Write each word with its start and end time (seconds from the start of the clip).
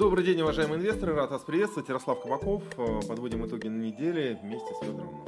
Добрый 0.00 0.24
день, 0.24 0.40
уважаемые 0.40 0.78
инвесторы. 0.78 1.12
Рад 1.12 1.30
вас 1.30 1.42
приветствовать. 1.42 1.90
Ярослав 1.90 2.22
Кабаков. 2.22 2.62
Э, 2.78 3.00
подводим 3.06 3.46
итоги 3.46 3.68
на 3.68 3.82
неделе 3.82 4.40
вместе 4.42 4.72
с 4.72 4.78
Федором. 4.78 5.26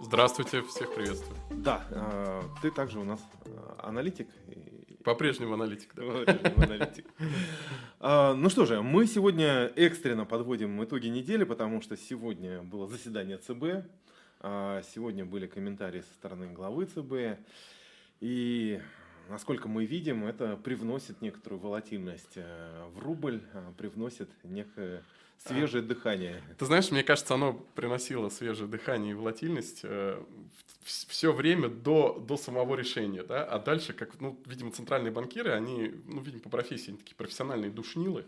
Здравствуйте, 0.00 0.62
всех 0.62 0.94
приветствую. 0.94 1.36
Да, 1.50 1.84
э, 1.90 2.40
ты 2.62 2.70
также 2.70 2.98
у 2.98 3.04
нас 3.04 3.20
э, 3.44 3.50
аналитик. 3.82 4.26
По-прежнему 5.04 5.52
аналитик. 5.52 5.94
Да. 5.94 6.02
По-прежнему 6.02 6.62
аналитик. 6.62 7.06
Ну 8.00 8.48
что 8.48 8.64
же, 8.64 8.80
мы 8.80 9.06
сегодня 9.06 9.70
экстренно 9.76 10.24
подводим 10.24 10.82
итоги 10.82 11.08
недели, 11.08 11.44
потому 11.44 11.82
что 11.82 11.98
сегодня 11.98 12.62
было 12.62 12.86
заседание 12.86 13.36
ЦБ, 13.36 13.86
сегодня 14.94 15.26
были 15.26 15.46
комментарии 15.46 16.00
со 16.00 16.14
стороны 16.14 16.46
главы 16.46 16.86
ЦБ, 16.86 17.38
и 18.20 18.80
насколько 19.28 19.68
мы 19.68 19.84
видим, 19.84 20.24
это 20.24 20.56
привносит 20.56 21.20
некоторую 21.20 21.60
волатильность 21.60 22.36
э, 22.36 22.88
в 22.94 22.98
рубль, 22.98 23.42
э, 23.52 23.72
привносит 23.76 24.30
некое 24.42 25.02
свежее 25.38 25.82
а, 25.82 25.86
дыхание. 25.86 26.42
Ты 26.58 26.66
знаешь, 26.66 26.90
мне 26.90 27.02
кажется, 27.02 27.34
оно 27.34 27.52
приносило 27.74 28.28
свежее 28.28 28.68
дыхание 28.68 29.12
и 29.12 29.14
волатильность 29.14 29.80
э, 29.82 30.22
все 30.84 31.32
время 31.32 31.68
до, 31.68 32.18
до 32.18 32.36
самого 32.36 32.74
решения, 32.76 33.22
да, 33.22 33.44
а 33.44 33.58
дальше, 33.58 33.92
как, 33.92 34.20
ну, 34.20 34.38
видимо, 34.46 34.70
центральные 34.70 35.12
банкиры, 35.12 35.52
они, 35.52 35.94
ну, 36.06 36.20
видимо, 36.20 36.42
по 36.42 36.48
профессии, 36.48 36.90
они 36.90 36.98
такие 36.98 37.16
профессиональные 37.16 37.70
душнилы, 37.70 38.24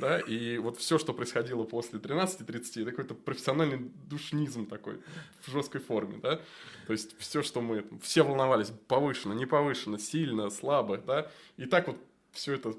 да, 0.00 0.18
и 0.18 0.58
вот 0.58 0.78
все, 0.78 0.98
что 0.98 1.12
происходило 1.12 1.64
после 1.64 1.98
13.30, 1.98 2.82
это 2.82 2.90
какой-то 2.90 3.14
профессиональный 3.14 3.90
душнизм 4.08 4.66
такой 4.66 5.00
в 5.42 5.50
жесткой 5.50 5.80
форме, 5.80 6.18
да, 6.22 6.40
то 6.86 6.92
есть 6.92 7.18
все, 7.18 7.42
что 7.42 7.60
мы, 7.60 7.84
все 8.02 8.22
волновались, 8.22 8.72
повышено, 8.88 9.32
не 9.32 9.46
повышено, 9.46 9.98
сильно, 9.98 10.50
слабо, 10.50 10.98
да, 10.98 11.30
и 11.56 11.66
так 11.66 11.86
вот 11.86 11.96
все 12.32 12.54
это 12.54 12.74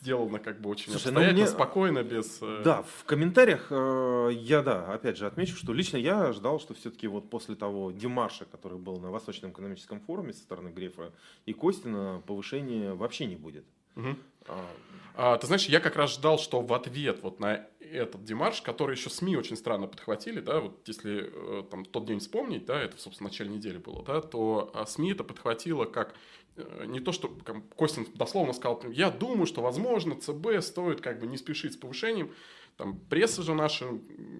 сделано 0.00 0.38
как 0.38 0.60
бы 0.60 0.70
очень 0.70 0.90
Слушай, 0.92 1.06
ну 1.06 1.20
обстоятельно, 1.20 1.40
мне... 1.40 1.48
спокойно, 1.48 2.02
без... 2.02 2.38
Э, 2.40 2.62
да, 2.64 2.82
в 2.82 3.04
комментариях 3.04 3.66
э, 3.70 4.30
я, 4.32 4.62
да, 4.62 4.92
опять 4.92 5.16
же 5.16 5.26
отмечу, 5.26 5.56
что 5.56 5.72
лично 5.72 5.96
я 5.96 6.32
ждал, 6.32 6.60
что 6.60 6.74
все-таки 6.74 7.06
вот 7.06 7.30
после 7.30 7.54
того 7.54 7.90
демарша, 7.90 8.44
который 8.44 8.78
был 8.78 8.98
на 9.00 9.10
Восточном 9.10 9.50
экономическом 9.52 10.00
форуме 10.00 10.32
со 10.32 10.40
стороны 10.40 10.68
Грефа 10.68 11.12
и 11.46 11.52
Костина, 11.52 12.22
повышения 12.26 12.94
вообще 12.94 13.26
не 13.26 13.36
будет. 13.36 13.64
Угу. 13.98 14.16
А, 14.46 14.66
а, 15.14 15.36
ты 15.36 15.46
знаешь, 15.46 15.66
я 15.66 15.80
как 15.80 15.96
раз 15.96 16.12
ждал, 16.12 16.38
что 16.38 16.60
в 16.60 16.72
ответ 16.72 17.22
вот 17.22 17.40
на 17.40 17.66
этот 17.80 18.24
демарш, 18.24 18.62
который 18.62 18.96
еще 18.96 19.10
СМИ 19.10 19.36
очень 19.36 19.56
странно 19.56 19.86
подхватили, 19.86 20.40
да, 20.40 20.60
вот 20.60 20.86
если 20.86 21.30
э, 21.32 21.62
там 21.70 21.84
тот 21.84 22.06
день 22.06 22.20
вспомнить, 22.20 22.66
да, 22.66 22.80
это, 22.80 22.98
собственно, 22.98 23.28
в 23.28 23.32
начале 23.32 23.50
недели 23.50 23.78
было, 23.78 24.04
да, 24.04 24.20
то 24.20 24.70
а, 24.74 24.86
СМИ 24.86 25.12
это 25.12 25.24
подхватило 25.24 25.86
как 25.86 26.14
э, 26.56 26.84
не 26.86 27.00
то, 27.00 27.12
что 27.12 27.28
как, 27.44 27.56
Костин 27.74 28.06
дословно 28.14 28.52
сказал, 28.52 28.80
я 28.90 29.10
думаю, 29.10 29.46
что, 29.46 29.62
возможно, 29.62 30.14
ЦБ 30.16 30.62
стоит 30.62 31.00
как 31.00 31.18
бы 31.18 31.26
не 31.26 31.36
спешить 31.36 31.72
с 31.72 31.76
повышением, 31.76 32.32
там 32.76 33.00
пресса 33.10 33.42
же 33.42 33.54
наша 33.54 33.86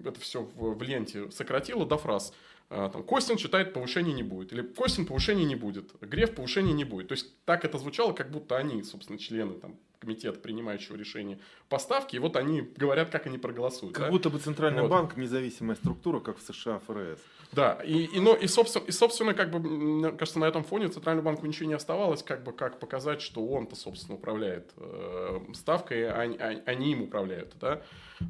это 0.05 0.19
все 0.19 0.43
в, 0.43 0.75
в 0.75 0.81
ленте 0.81 1.29
сократила 1.31 1.85
до 1.85 1.97
фраз 1.97 2.33
там, 2.69 3.03
Костин 3.03 3.37
считает, 3.37 3.73
повышения 3.73 4.13
не 4.13 4.23
будет. 4.23 4.53
Или 4.53 4.61
Костин 4.61 5.05
повышения 5.05 5.43
не 5.43 5.55
будет. 5.55 5.91
Греф 6.01 6.35
повышения 6.35 6.73
не 6.73 6.83
будет. 6.83 7.07
То 7.07 7.13
есть 7.13 7.43
так 7.45 7.65
это 7.65 7.77
звучало, 7.79 8.13
как 8.13 8.29
будто 8.29 8.57
они, 8.57 8.83
собственно, 8.83 9.17
члены 9.17 9.55
там, 9.55 9.75
комитета, 9.99 10.39
принимающего 10.39 10.95
решение 10.95 11.39
поставки, 11.67 12.15
и 12.15 12.19
вот 12.19 12.35
они 12.35 12.61
говорят, 12.61 13.09
как 13.09 13.27
они 13.27 13.37
проголосуют. 13.37 13.95
Как 13.95 14.05
да? 14.05 14.11
будто 14.11 14.29
бы 14.29 14.39
Центральный 14.39 14.83
вот. 14.83 14.89
банк 14.89 15.17
независимая 15.17 15.75
структура, 15.75 16.19
как 16.19 16.37
в 16.37 16.41
США 16.41 16.79
ФРС. 16.79 17.19
Да, 17.51 17.79
и, 17.83 18.05
и, 18.05 18.19
но, 18.19 18.35
и, 18.35 18.47
собственно, 18.47 18.83
и, 18.85 18.91
собственно, 18.91 19.33
как 19.33 19.49
бы, 19.49 19.59
мне 19.59 20.11
кажется, 20.11 20.39
на 20.39 20.45
этом 20.45 20.63
фоне 20.63 20.89
Центральному 20.89 21.25
банку 21.25 21.47
ничего 21.47 21.67
не 21.67 21.73
оставалось, 21.73 22.21
как 22.21 22.43
бы, 22.43 22.51
как 22.53 22.79
показать, 22.79 23.21
что 23.21 23.45
он-то, 23.45 23.75
собственно, 23.75 24.17
управляет 24.17 24.71
э, 24.77 25.39
ставкой, 25.53 26.07
а, 26.09 26.31
а, 26.39 26.61
они 26.65 26.91
им 26.91 27.03
управляют, 27.03 27.55
да. 27.59 27.81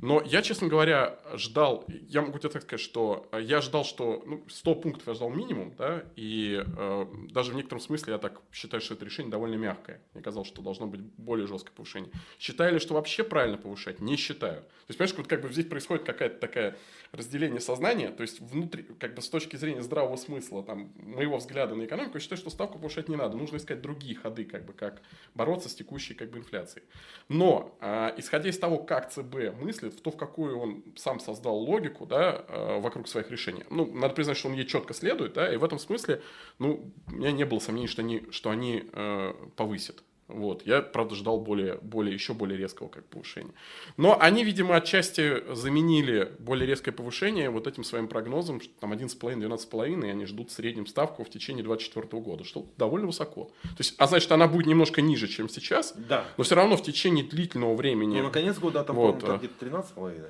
Но 0.01 0.21
я, 0.21 0.41
честно 0.41 0.67
говоря, 0.67 1.19
ждал, 1.33 1.85
я 2.07 2.21
могу 2.21 2.37
тебе 2.37 2.49
так 2.49 2.61
сказать, 2.61 2.81
что 2.81 3.27
я 3.37 3.59
ждал, 3.59 3.83
что 3.83 4.23
ну, 4.25 4.43
100 4.47 4.75
пунктов 4.75 5.07
я 5.07 5.13
ждал 5.15 5.29
минимум, 5.29 5.73
да, 5.77 6.03
и 6.15 6.63
э, 6.65 7.05
даже 7.31 7.52
в 7.52 7.55
некотором 7.55 7.81
смысле 7.81 8.13
я 8.13 8.19
так 8.19 8.41
считаю, 8.53 8.79
что 8.81 8.93
это 8.93 9.03
решение 9.03 9.31
довольно 9.31 9.55
мягкое. 9.55 10.02
Мне 10.13 10.23
казалось, 10.23 10.47
что 10.47 10.61
должно 10.61 10.87
быть 10.87 11.02
более 11.02 11.47
жесткое 11.47 11.73
повышение. 11.73 12.11
Считаю 12.39 12.73
ли, 12.73 12.79
что 12.79 12.93
вообще 12.93 13.23
правильно 13.23 13.58
повышать? 13.58 13.99
Не 13.99 14.15
считаю. 14.15 14.61
То 14.61 14.91
есть, 14.91 14.97
понимаешь, 14.97 15.17
вот 15.17 15.27
как 15.27 15.41
бы 15.41 15.52
здесь 15.52 15.65
происходит 15.65 16.03
какая-то 16.03 16.39
такая 16.39 16.77
разделение 17.11 17.59
сознания, 17.59 18.09
то 18.09 18.21
есть 18.21 18.39
внутри, 18.39 18.83
как 18.99 19.08
бы 19.15 19.21
с 19.21 19.30
точки 19.30 19.55
зрения 19.55 19.81
здравого 19.81 20.15
смысла, 20.15 20.64
там, 20.64 20.92
моего 20.95 21.37
взгляда 21.37 21.75
на 21.75 21.86
экономику, 21.86 22.15
я 22.15 22.20
считаю, 22.20 22.37
что 22.37 22.49
ставку 22.49 22.77
повышать 22.77 23.09
не 23.09 23.15
надо. 23.15 23.37
Нужно 23.37 23.58
искать 23.58 23.81
другие 23.81 24.15
ходы, 24.15 24.45
как 24.45 24.65
бы, 24.65 24.73
как 24.73 25.02
бороться 25.36 25.70
с 25.70 25.75
текущей, 25.75 26.14
как 26.14 26.30
бы, 26.30 26.39
инфляцией. 26.39 26.86
Но, 27.27 27.77
э, 27.81 28.14
исходя 28.17 28.49
из 28.49 28.58
того, 28.58 28.77
как 28.77 29.11
ЦБ 29.11 29.59
мыслит, 29.59 29.93
в 29.93 30.02
то, 30.02 30.11
в 30.11 30.17
какую 30.17 30.58
он 30.58 30.83
сам 30.95 31.20
создал 31.20 31.58
логику, 31.58 32.05
да, 32.05 32.45
э, 32.47 32.80
вокруг 32.80 33.08
своих 33.08 33.30
решений, 33.31 33.64
ну, 33.70 33.86
надо 33.86 34.14
признать, 34.14 34.37
что 34.37 34.49
он 34.49 34.55
ей 34.55 34.65
четко 34.65 34.93
следует, 34.93 35.33
да, 35.33 35.53
и 35.53 35.58
в 35.58 35.64
этом 35.64 35.80
смысле, 35.80 36.21
ну, 36.59 36.91
у 37.08 37.11
меня 37.11 37.31
не 37.31 37.45
было 37.45 37.59
сомнений, 37.59 37.87
что 37.87 38.02
они, 38.02 38.27
что 38.31 38.49
они 38.49 38.89
э, 38.91 39.33
повысят 39.55 40.03
вот. 40.29 40.65
Я, 40.65 40.81
правда, 40.81 41.15
ждал 41.15 41.39
более, 41.39 41.79
более, 41.81 42.13
еще 42.13 42.33
более 42.33 42.57
резкого 42.57 42.87
как 42.87 43.03
повышения. 43.05 43.51
Но 43.97 44.17
они, 44.19 44.43
видимо, 44.43 44.75
отчасти 44.75 45.43
заменили 45.53 46.31
более 46.39 46.67
резкое 46.67 46.91
повышение 46.91 47.49
вот 47.49 47.65
этим 47.65 47.83
своим 47.83 48.07
прогнозом, 48.07 48.61
что 48.61 48.71
там 48.79 48.93
11,5-12,5, 48.93 50.05
и 50.05 50.09
они 50.09 50.25
ждут 50.25 50.51
среднем 50.51 50.85
ставку 50.85 51.23
в 51.23 51.29
течение 51.29 51.63
2024 51.63 52.21
года, 52.21 52.43
что 52.43 52.67
довольно 52.77 53.07
высоко. 53.07 53.45
То 53.63 53.79
есть, 53.79 53.95
а 53.97 54.05
значит, 54.05 54.31
она 54.31 54.47
будет 54.47 54.67
немножко 54.67 55.01
ниже, 55.01 55.27
чем 55.27 55.49
сейчас, 55.49 55.93
да. 55.95 56.25
но 56.37 56.43
все 56.43 56.55
равно 56.55 56.77
в 56.77 56.83
течение 56.83 57.25
длительного 57.25 57.75
времени. 57.75 58.17
Ну, 58.17 58.25
на 58.25 58.29
конец 58.29 58.59
года 58.59 58.83
там, 58.83 58.95
вот, 58.95 59.19
там 59.19 59.39
где-то 59.39 59.65
13,5. 59.65 60.25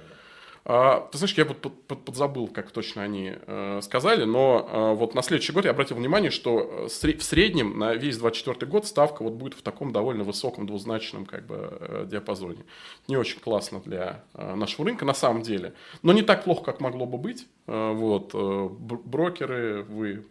А, 0.65 1.07
ты 1.11 1.17
знаешь, 1.17 1.33
я 1.35 1.45
вот 1.45 1.57
под, 1.57 1.81
под, 1.83 2.05
подзабыл, 2.05 2.47
как 2.47 2.71
точно 2.71 3.03
они 3.03 3.33
э, 3.35 3.79
сказали, 3.81 4.23
но 4.23 4.67
э, 4.71 4.93
вот 4.95 5.15
на 5.15 5.21
следующий 5.21 5.53
год 5.53 5.65
я 5.65 5.71
обратил 5.71 5.97
внимание, 5.97 6.31
что 6.31 6.87
э, 6.89 7.13
в 7.13 7.23
среднем 7.23 7.79
на 7.79 7.95
весь 7.95 8.17
24 8.17 8.69
год 8.69 8.85
ставка 8.85 9.23
вот 9.23 9.33
будет 9.33 9.53
в 9.53 9.61
таком 9.61 9.91
довольно 9.91 10.23
высоком 10.23 10.67
двузначном 10.67 11.25
как 11.25 11.45
бы 11.45 12.07
диапазоне. 12.09 12.65
Не 13.07 13.17
очень 13.17 13.39
классно 13.39 13.79
для 13.79 14.23
нашего 14.33 14.85
рынка 14.85 15.05
на 15.05 15.13
самом 15.13 15.41
деле, 15.41 15.73
но 16.03 16.13
не 16.13 16.21
так 16.21 16.43
плохо, 16.43 16.63
как 16.63 16.79
могло 16.79 17.05
бы 17.05 17.17
быть. 17.17 17.47
Э, 17.71 17.93
вот, 17.93 18.31
э, 18.33 18.69
брокеры, 18.79 19.83
вы, 19.83 20.25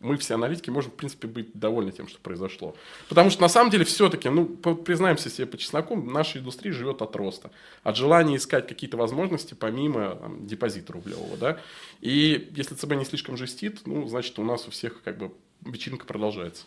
мы 0.00 0.18
все 0.18 0.34
аналитики 0.34 0.68
можем, 0.68 0.90
в 0.90 0.94
принципе, 0.94 1.26
быть 1.26 1.50
довольны 1.54 1.90
тем, 1.90 2.06
что 2.06 2.20
произошло. 2.20 2.76
Потому 3.08 3.30
что, 3.30 3.40
на 3.40 3.48
самом 3.48 3.70
деле, 3.70 3.86
все-таки, 3.86 4.28
ну, 4.28 4.44
признаемся 4.44 5.30
себе 5.30 5.46
по 5.46 5.56
чесноку, 5.56 5.96
наша 5.96 6.38
индустрия 6.38 6.74
живет 6.74 7.00
от 7.00 7.16
роста. 7.16 7.50
От 7.82 7.96
желания 7.96 8.36
искать 8.36 8.68
какие-то 8.68 8.98
возможности 8.98 9.54
помимо 9.54 10.16
там, 10.16 10.46
депозита 10.46 10.92
рублевого, 10.92 11.38
да. 11.38 11.58
И 12.02 12.52
если 12.54 12.74
ЦБ 12.74 12.92
не 12.96 13.06
слишком 13.06 13.38
жестит, 13.38 13.86
ну, 13.86 14.06
значит, 14.06 14.38
у 14.38 14.44
нас 14.44 14.68
у 14.68 14.70
всех, 14.70 15.02
как 15.02 15.16
бы, 15.16 15.32
вечеринка 15.62 16.04
продолжается. 16.04 16.66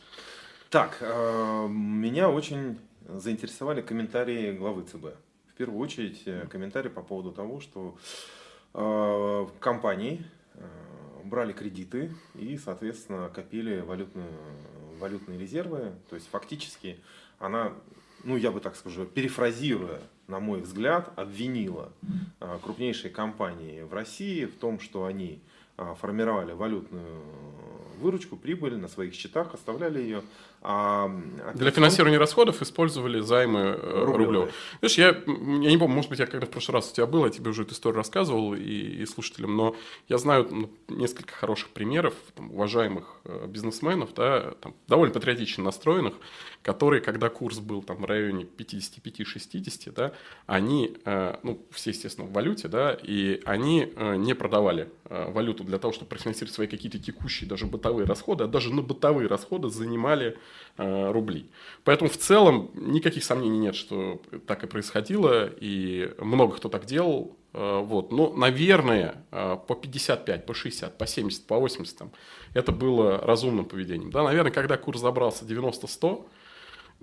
Так, 0.71 0.97
э, 1.01 1.67
меня 1.69 2.31
очень 2.31 2.79
заинтересовали 3.07 3.81
комментарии 3.81 4.53
главы 4.53 4.85
ЦБ. 4.85 5.13
В 5.45 5.53
первую 5.55 5.79
очередь, 5.79 6.23
комментарий 6.49 6.89
по 6.89 7.03
поводу 7.03 7.31
того, 7.31 7.59
что 7.59 7.95
Э, 8.73 9.47
компании 9.59 10.23
э, 10.53 10.61
брали 11.23 11.53
кредиты 11.53 12.13
и, 12.35 12.57
соответственно, 12.57 13.29
копили 13.29 13.79
валютные, 13.79 14.29
валютные 14.99 15.39
резервы. 15.39 15.93
То 16.09 16.15
есть 16.15 16.29
фактически 16.29 16.99
она, 17.39 17.73
ну 18.23 18.37
я 18.37 18.51
бы 18.51 18.59
так 18.59 18.75
скажу, 18.75 19.05
перефразируя, 19.05 20.01
на 20.27 20.39
мой 20.39 20.61
взгляд, 20.61 21.11
обвинила 21.15 21.91
э, 22.39 22.59
крупнейшие 22.63 23.09
компании 23.11 23.81
в 23.81 23.93
России 23.93 24.45
в 24.45 24.55
том, 24.55 24.79
что 24.79 25.05
они 25.05 25.41
формировали 26.01 26.51
валютную 26.51 27.23
выручку, 28.01 28.35
прибыль 28.35 28.75
на 28.75 28.89
своих 28.89 29.13
счетах, 29.13 29.53
оставляли 29.53 30.01
ее. 30.01 30.23
А, 30.61 31.09
Для 31.55 31.71
финансирования 31.71 32.17
расходов 32.17 32.61
использовали 32.61 33.21
займы 33.21 33.59
э, 33.59 34.03
рублевые. 34.03 34.51
Знаешь, 34.79 34.97
я, 34.97 35.07
я 35.25 35.71
не 35.71 35.77
помню, 35.77 35.95
может 35.95 36.09
быть, 36.09 36.19
я 36.19 36.25
когда 36.25 36.45
в 36.47 36.49
прошлый 36.49 36.73
раз 36.73 36.91
у 36.91 36.95
тебя 36.95 37.05
был, 37.05 37.23
я 37.23 37.31
тебе 37.31 37.51
уже 37.51 37.61
эту 37.61 37.73
историю 37.73 37.95
рассказывал 37.95 38.53
и, 38.53 38.61
и 38.61 39.05
слушателям, 39.05 39.55
но 39.55 39.75
я 40.09 40.17
знаю 40.17 40.47
ну, 40.51 40.69
несколько 40.89 41.33
хороших 41.33 41.69
примеров 41.69 42.13
там, 42.35 42.51
уважаемых 42.51 43.21
э, 43.23 43.47
бизнесменов, 43.47 44.13
да, 44.13 44.51
там, 44.59 44.75
довольно 44.89 45.13
патриотично 45.13 45.63
настроенных, 45.63 46.15
которые, 46.61 47.01
когда 47.01 47.29
курс 47.29 47.59
был 47.59 47.81
там, 47.81 47.97
в 47.97 48.05
районе 48.05 48.43
55-60, 48.43 49.93
да, 49.93 50.11
они, 50.45 50.97
э, 51.05 51.37
ну, 51.41 51.65
все, 51.71 51.91
естественно, 51.91 52.27
в 52.27 52.33
валюте, 52.33 52.67
да, 52.67 52.97
и 53.01 53.41
они 53.45 53.93
не 54.17 54.35
продавали 54.35 54.89
валюту 55.05 55.63
для 55.63 55.79
того, 55.79 55.93
чтобы 55.93 56.09
профинансировать 56.09 56.53
свои 56.53 56.67
какие-то 56.67 56.99
текущие 56.99 57.49
даже 57.49 57.65
бытовые 57.65 58.05
расходы, 58.05 58.43
а 58.43 58.47
даже 58.47 58.73
на 58.73 58.81
бытовые 58.81 59.27
расходы 59.27 59.69
занимали 59.69 60.31
Э, 60.31 60.48
рублей. 60.77 61.51
Поэтому 61.83 62.09
в 62.09 62.15
целом 62.15 62.71
никаких 62.73 63.25
сомнений 63.25 63.59
нет, 63.59 63.75
что 63.75 64.21
так 64.47 64.63
и 64.63 64.67
происходило, 64.67 65.49
и 65.59 66.13
много 66.19 66.55
кто 66.55 66.69
так 66.69 66.85
делал. 66.85 67.35
Э, 67.53 67.81
вот. 67.83 68.11
Но, 68.11 68.33
наверное, 68.33 69.23
э, 69.31 69.57
по 69.67 69.75
55, 69.75 70.45
по 70.45 70.53
60, 70.53 70.97
по 70.97 71.07
70, 71.07 71.47
по 71.47 71.59
80 71.59 71.97
там, 71.97 72.11
это 72.53 72.71
было 72.71 73.17
разумным 73.17 73.65
поведением. 73.65 74.11
Да, 74.11 74.23
наверное, 74.23 74.51
когда 74.51 74.77
курс 74.77 75.01
забрался 75.01 75.45
90-100, 75.45 76.25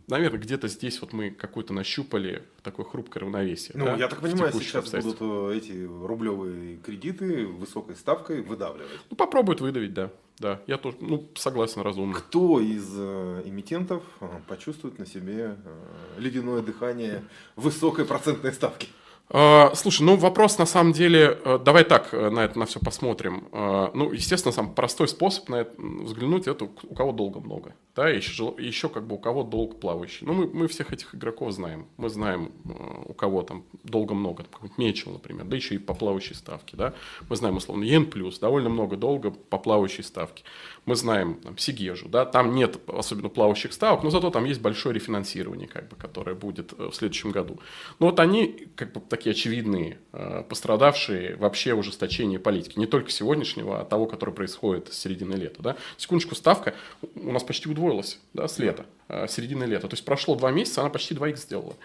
наверное, 0.06 0.38
где-то 0.38 0.68
здесь 0.68 1.00
вот 1.00 1.12
мы 1.12 1.30
какое-то 1.30 1.72
нащупали 1.72 2.42
такое 2.62 2.86
хрупкое 2.86 3.22
равновесие. 3.22 3.72
Ну, 3.76 3.86
да, 3.86 3.96
я 3.96 4.08
так 4.08 4.20
понимаю, 4.20 4.52
сейчас 4.52 4.90
будут 4.90 5.18
э, 5.20 5.56
эти 5.56 5.86
рублевые 5.86 6.76
кредиты 6.78 7.46
высокой 7.46 7.96
ставкой 7.96 8.42
выдавливать. 8.42 9.00
Ну, 9.10 9.16
попробуют 9.16 9.60
выдавить, 9.60 9.94
да. 9.94 10.10
Да, 10.38 10.60
я 10.66 10.76
тоже, 10.76 10.98
ну, 11.00 11.30
согласен, 11.34 11.80
разумно. 11.80 12.14
Кто 12.14 12.60
из 12.60 12.92
э, 12.94 13.42
эмитентов 13.46 14.02
э, 14.20 14.28
почувствует 14.46 14.98
на 14.98 15.06
себе 15.06 15.56
э, 15.64 16.18
ледяное 16.18 16.60
дыхание 16.60 17.24
высокой 17.56 18.04
процентной 18.04 18.52
ставки? 18.52 18.88
А, 19.28 19.74
Слушай, 19.74 20.02
ну 20.02 20.16
вопрос 20.16 20.58
на 20.58 20.66
самом 20.66 20.92
деле, 20.92 21.38
э, 21.44 21.58
давай 21.58 21.84
так 21.84 22.10
э, 22.12 22.30
на 22.30 22.44
это 22.44 22.58
на 22.58 22.66
все 22.66 22.78
посмотрим. 22.78 23.48
А, 23.52 23.90
Ну, 23.92 24.12
естественно, 24.12 24.52
сам 24.52 24.72
простой 24.72 25.08
способ 25.08 25.48
на 25.48 25.56
это 25.56 25.72
взглянуть, 25.78 26.46
это 26.46 26.64
у 26.64 26.94
кого 26.94 27.12
долго 27.12 27.40
много. 27.40 27.74
Да, 27.96 28.10
еще, 28.10 28.54
еще 28.58 28.90
как 28.90 29.06
бы 29.06 29.16
у 29.16 29.18
кого 29.18 29.42
долг 29.42 29.80
плавающий. 29.80 30.26
Ну, 30.26 30.34
мы, 30.34 30.46
мы 30.46 30.68
всех 30.68 30.92
этих 30.92 31.14
игроков 31.14 31.52
знаем. 31.52 31.86
Мы 31.96 32.08
знаем, 32.08 32.52
э, 32.66 32.70
у 33.06 33.14
кого 33.14 33.42
там 33.42 33.64
долго 33.82 34.14
много, 34.14 34.44
там, 34.44 34.70
Мечел, 34.76 35.12
например, 35.12 35.46
да 35.46 35.56
еще 35.56 35.74
и 35.74 35.78
по 35.78 35.94
плавающей 35.94 36.34
ставке, 36.34 36.76
да. 36.76 36.92
Мы 37.28 37.36
знаем, 37.36 37.56
условно, 37.56 37.82
Йен 37.84 38.06
плюс, 38.06 38.38
довольно 38.38 38.68
много 38.68 38.96
долга 38.96 39.30
по 39.30 39.58
плавающей 39.58 40.04
ставке. 40.04 40.44
Мы 40.84 40.94
знаем 40.94 41.34
там, 41.42 41.58
Сигежу, 41.58 42.08
да, 42.08 42.26
там 42.26 42.54
нет 42.54 42.78
особенно 42.86 43.28
плавающих 43.28 43.72
ставок, 43.72 44.04
но 44.04 44.10
зато 44.10 44.30
там 44.30 44.44
есть 44.44 44.60
большое 44.60 44.94
рефинансирование, 44.94 45.66
как 45.66 45.88
бы, 45.88 45.96
которое 45.96 46.36
будет 46.36 46.72
в 46.72 46.92
следующем 46.92 47.30
году. 47.30 47.58
Но 47.98 48.06
вот 48.06 48.20
они, 48.20 48.68
как 48.76 48.92
бы, 48.92 49.00
такие 49.16 49.32
очевидные, 49.32 49.98
э, 50.12 50.44
пострадавшие 50.48 51.36
вообще 51.36 51.72
ужесточение 51.72 52.38
политики. 52.38 52.78
Не 52.78 52.86
только 52.86 53.10
сегодняшнего, 53.10 53.80
а 53.80 53.84
того, 53.84 54.06
которое 54.06 54.32
происходит 54.32 54.92
с 54.92 54.98
середины 54.98 55.34
лета. 55.34 55.62
Да? 55.62 55.76
Секундочку, 55.96 56.34
ставка 56.34 56.74
у 57.14 57.32
нас 57.32 57.42
почти 57.42 57.68
удвоилась 57.68 58.18
да, 58.34 58.46
с 58.46 58.58
лета, 58.58 58.84
э, 59.08 59.26
середины 59.28 59.64
лета. 59.64 59.88
То 59.88 59.94
есть 59.94 60.04
прошло 60.04 60.34
два 60.36 60.50
месяца, 60.50 60.82
она 60.82 60.90
почти 60.90 61.14
2х 61.14 61.36
сделала. 61.36 61.76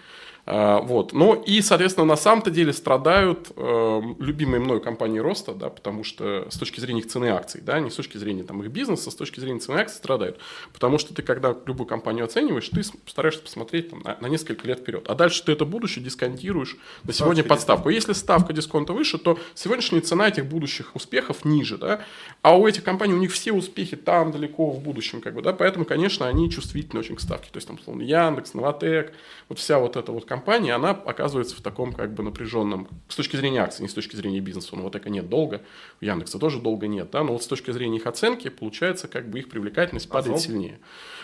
А, 0.46 0.82
Вот. 0.82 1.14
Ну 1.14 1.36
и, 1.36 1.62
соответственно, 1.62 2.06
на 2.06 2.16
самом-то 2.16 2.50
деле 2.50 2.74
страдают 2.74 3.52
э, 3.56 4.02
любимые 4.20 4.60
мною 4.60 4.82
компании 4.82 5.20
роста, 5.20 5.54
да, 5.54 5.70
потому 5.70 6.04
что 6.04 6.48
с 6.50 6.58
точки 6.58 6.80
зрения 6.80 7.02
их 7.02 7.08
цены 7.08 7.28
акций, 7.28 7.62
да, 7.62 7.80
не 7.80 7.90
с 7.90 7.96
точки 7.96 8.18
зрения 8.18 8.44
там, 8.44 8.62
их 8.64 8.72
бизнеса, 8.72 9.12
с 9.12 9.16
точки 9.16 9.40
зрения 9.40 9.60
цены 9.60 9.78
акций 9.78 9.98
страдают. 9.98 10.40
Потому 10.74 10.98
что 10.98 11.14
ты, 11.14 11.22
когда 11.22 11.56
любую 11.66 11.88
компанию 11.88 12.26
оцениваешь, 12.26 12.70
ты 12.70 12.82
стараешься 12.84 13.42
посмотреть 13.42 13.92
там, 13.92 14.02
на, 14.02 14.18
на 14.20 14.28
несколько 14.28 14.68
лет 14.68 14.80
вперед. 14.80 15.06
А 15.08 15.16
дальше 15.16 15.44
ты 15.44 15.52
это 15.52 15.66
будущее 15.66 16.04
дисконтируешь 16.04 16.78
на 17.04 17.14
сегодня 17.14 17.44
под 17.44 17.62
ставку. 17.62 17.90
Если 17.90 18.14
ставка 18.14 18.54
дисконта 18.54 18.94
выше, 18.94 19.18
то 19.18 19.38
сегодняшняя 19.54 20.02
цена 20.02 20.28
этих 20.28 20.46
будущих 20.46 20.96
успехов 20.96 21.46
ниже. 21.46 21.78
Да? 21.78 22.02
А 22.42 22.58
у 22.58 22.68
этих 22.68 22.84
компаний, 22.84 23.14
у 23.14 23.18
них 23.18 23.32
все 23.32 23.52
успехи 23.54 23.96
там 23.96 24.32
далеко 24.32 24.72
в 24.72 24.82
будущем. 24.82 25.22
Как 25.22 25.36
бы, 25.36 25.42
да? 25.42 25.54
Поэтому, 25.54 25.86
конечно, 25.86 26.28
они 26.28 26.50
чувствительны 26.50 27.00
очень 27.00 27.16
к 27.16 27.22
ставке. 27.22 27.50
То 27.52 27.58
есть, 27.58 27.68
там, 27.68 27.78
условно, 27.78 28.02
Яндекс, 28.02 28.54
Новотек, 28.54 29.14
вот 29.50 29.60
вся 29.60 29.80
вот 29.80 29.96
эта 29.96 30.12
вот 30.12 30.26
компания, 30.32 30.74
она 30.74 30.92
оказывается 30.92 31.58
в 31.58 31.62
таком 31.62 31.92
как 31.92 32.14
бы 32.14 32.24
напряженном, 32.24 32.88
с 33.10 33.16
точки 33.18 33.36
зрения 33.36 33.60
акций, 33.62 33.82
не 33.82 33.90
с 33.90 33.94
точки 33.94 34.16
зрения 34.16 34.40
бизнеса. 34.40 34.70
У 34.72 34.78
Новотека 34.78 35.10
нет 35.10 35.28
долга, 35.28 35.62
у 36.00 36.06
Яндекса 36.06 36.40
тоже 36.40 36.62
долга 36.62 36.88
нет. 36.88 37.10
Да? 37.12 37.22
Но 37.26 37.34
вот 37.34 37.44
с 37.44 37.48
точки 37.48 37.72
зрения 37.72 37.98
их 37.98 38.08
оценки, 38.08 38.48
получается, 38.48 39.10
как 39.10 39.30
бы 39.30 39.40
их 39.40 39.50
привлекательность 39.50 40.08
падает 40.08 40.38
Озон? 40.38 40.48
сильнее. 40.48 40.80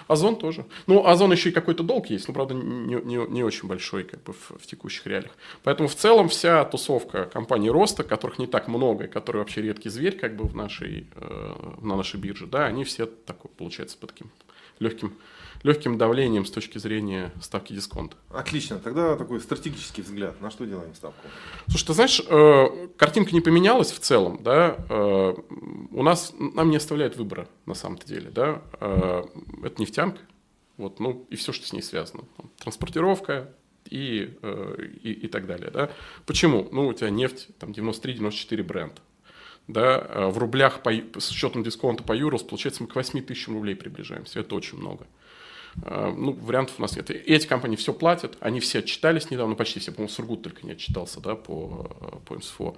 Озон 0.10 0.36
тоже. 0.36 0.66
Ну, 0.88 1.08
Озон 1.08 1.32
еще 1.32 1.50
и 1.50 1.52
какой-то 1.54 1.84
долг 1.84 2.08
есть, 2.10 2.28
но, 2.28 2.34
правда, 2.34 2.54
не, 2.54 2.96
не- 2.96 3.30
не 3.30 3.44
очень 3.44 3.70
большой 3.70 4.04
как 4.04 4.22
бы 4.24 4.34
в, 4.34 4.52
в 4.60 4.68
текущих 4.68 5.08
реалиях. 5.08 5.32
Поэтому 5.64 5.88
в 5.88 5.96
целом 5.96 6.28
вся 6.28 6.66
тусовка 6.66 7.26
компаний 7.32 7.70
роста, 7.70 8.04
которых 8.04 8.40
не 8.40 8.48
так 8.48 8.68
много, 8.68 9.06
и 9.06 9.08
которые 9.08 9.42
вообще 9.42 9.62
редкий 9.62 9.88
зверь 9.90 10.18
как 10.18 10.36
бы 10.36 10.46
в 10.46 10.54
нашей, 10.54 11.08
э, 11.16 11.54
на 11.82 11.96
нашей 11.96 12.20
бирже, 12.20 12.46
да, 12.46 12.66
они 12.66 12.84
все 12.84 13.06
такой, 13.06 13.52
получается, 13.58 13.98
под 13.98 14.12
таким 14.12 14.32
легким, 14.80 15.14
легким 15.68 15.98
давлением 15.98 16.46
с 16.46 16.52
точки 16.52 16.78
зрения 16.78 17.32
ставки 17.42 17.74
дисконта. 17.74 18.16
Отлично, 18.30 18.80
тогда 18.80 19.16
такой 19.16 19.40
стратегический 19.42 20.02
взгляд. 20.02 20.40
На 20.42 20.50
что 20.50 20.66
делаем 20.66 20.96
ставку? 20.96 21.28
Слушай, 21.68 21.88
ты 21.88 21.94
знаешь, 21.94 22.22
э, 22.26 22.88
картинка 22.96 23.34
не 23.34 23.42
поменялась 23.42 23.92
в 23.92 24.00
целом, 24.00 24.42
да, 24.42 24.78
э, 24.90 25.34
у 25.92 26.04
нас, 26.04 26.34
нам 26.40 26.70
не 26.70 26.78
оставляют 26.78 27.18
выбора 27.18 27.48
на 27.66 27.74
самом-то 27.74 28.08
деле, 28.08 28.32
да, 28.32 28.62
Э, 28.80 29.24
это 29.64 29.82
нефтянка, 29.82 30.22
вот, 30.78 31.00
ну, 31.00 31.26
и 31.30 31.36
все, 31.36 31.52
что 31.52 31.66
с 31.68 31.74
ней 31.74 31.82
связано, 31.82 32.24
транспортировка 32.60 33.54
и, 33.90 34.38
и, 35.04 35.12
и 35.12 35.28
так 35.28 35.48
далее, 35.48 35.72
да. 35.72 35.90
Почему? 36.26 36.68
Ну, 36.72 36.88
у 36.88 36.94
тебя 36.94 37.10
нефть, 37.10 37.50
там, 37.60 37.72
93-94 37.72 38.64
бренд, 38.64 39.02
да, 39.68 40.30
в 40.30 40.38
рублях 40.38 40.84
по, 40.84 40.92
с 40.92 41.32
учетом 41.32 41.64
дисконта 41.64 42.04
по 42.04 42.14
юрос, 42.14 42.44
получается, 42.44 42.84
мы 42.84 42.90
к 42.90 42.96
8 42.96 43.22
тысячам 43.24 43.56
рублей 43.56 43.76
приближаемся, 43.76 44.40
это 44.40 44.56
очень 44.56 44.78
много. 44.78 45.08
Э, 45.84 46.14
Ну, 46.16 46.34
вариантов 46.34 46.76
у 46.78 46.82
нас 46.82 46.96
нет. 46.96 47.10
И 47.10 47.14
эти 47.14 47.48
компании 47.48 47.76
все 47.76 47.94
платят, 47.94 48.38
они 48.40 48.60
все 48.60 48.80
отчитались 48.80 49.30
недавно, 49.32 49.56
почти 49.56 49.80
все, 49.80 49.92
по-моему, 49.92 50.10
Сургут 50.14 50.44
только 50.44 50.66
не 50.66 50.72
отчитался, 50.74 51.20
да, 51.22 51.36
по, 51.36 52.22
по 52.26 52.36
МСФО. 52.36 52.76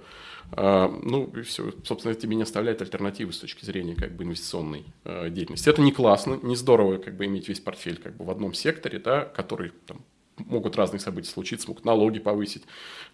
Э, 0.52 0.88
Ну, 1.02 1.26
и 1.36 1.42
все, 1.42 1.72
собственно, 1.84 2.12
это 2.12 2.22
тебе 2.22 2.36
не 2.36 2.42
оставляет 2.42 2.82
альтернативы 2.82 3.32
с 3.32 3.38
точки 3.38 3.64
зрения 3.64 3.94
как 3.94 4.12
бы 4.12 4.24
инвестиционной 4.24 4.84
э, 5.04 5.30
деятельности. 5.30 5.68
Это 5.68 5.82
не 5.82 5.92
классно, 5.92 6.38
не 6.42 6.56
здорово 6.56 6.98
как 6.98 7.16
бы 7.16 7.26
иметь 7.26 7.48
весь 7.48 7.60
портфель 7.60 7.96
как 7.96 8.16
бы 8.16 8.24
в 8.24 8.30
одном 8.30 8.54
секторе, 8.54 8.98
да, 8.98 9.24
который 9.24 9.72
там 9.86 10.00
могут 10.46 10.76
разные 10.76 11.00
события 11.00 11.30
случиться, 11.30 11.68
могут 11.68 11.84
налоги 11.84 12.18
повысить, 12.18 12.64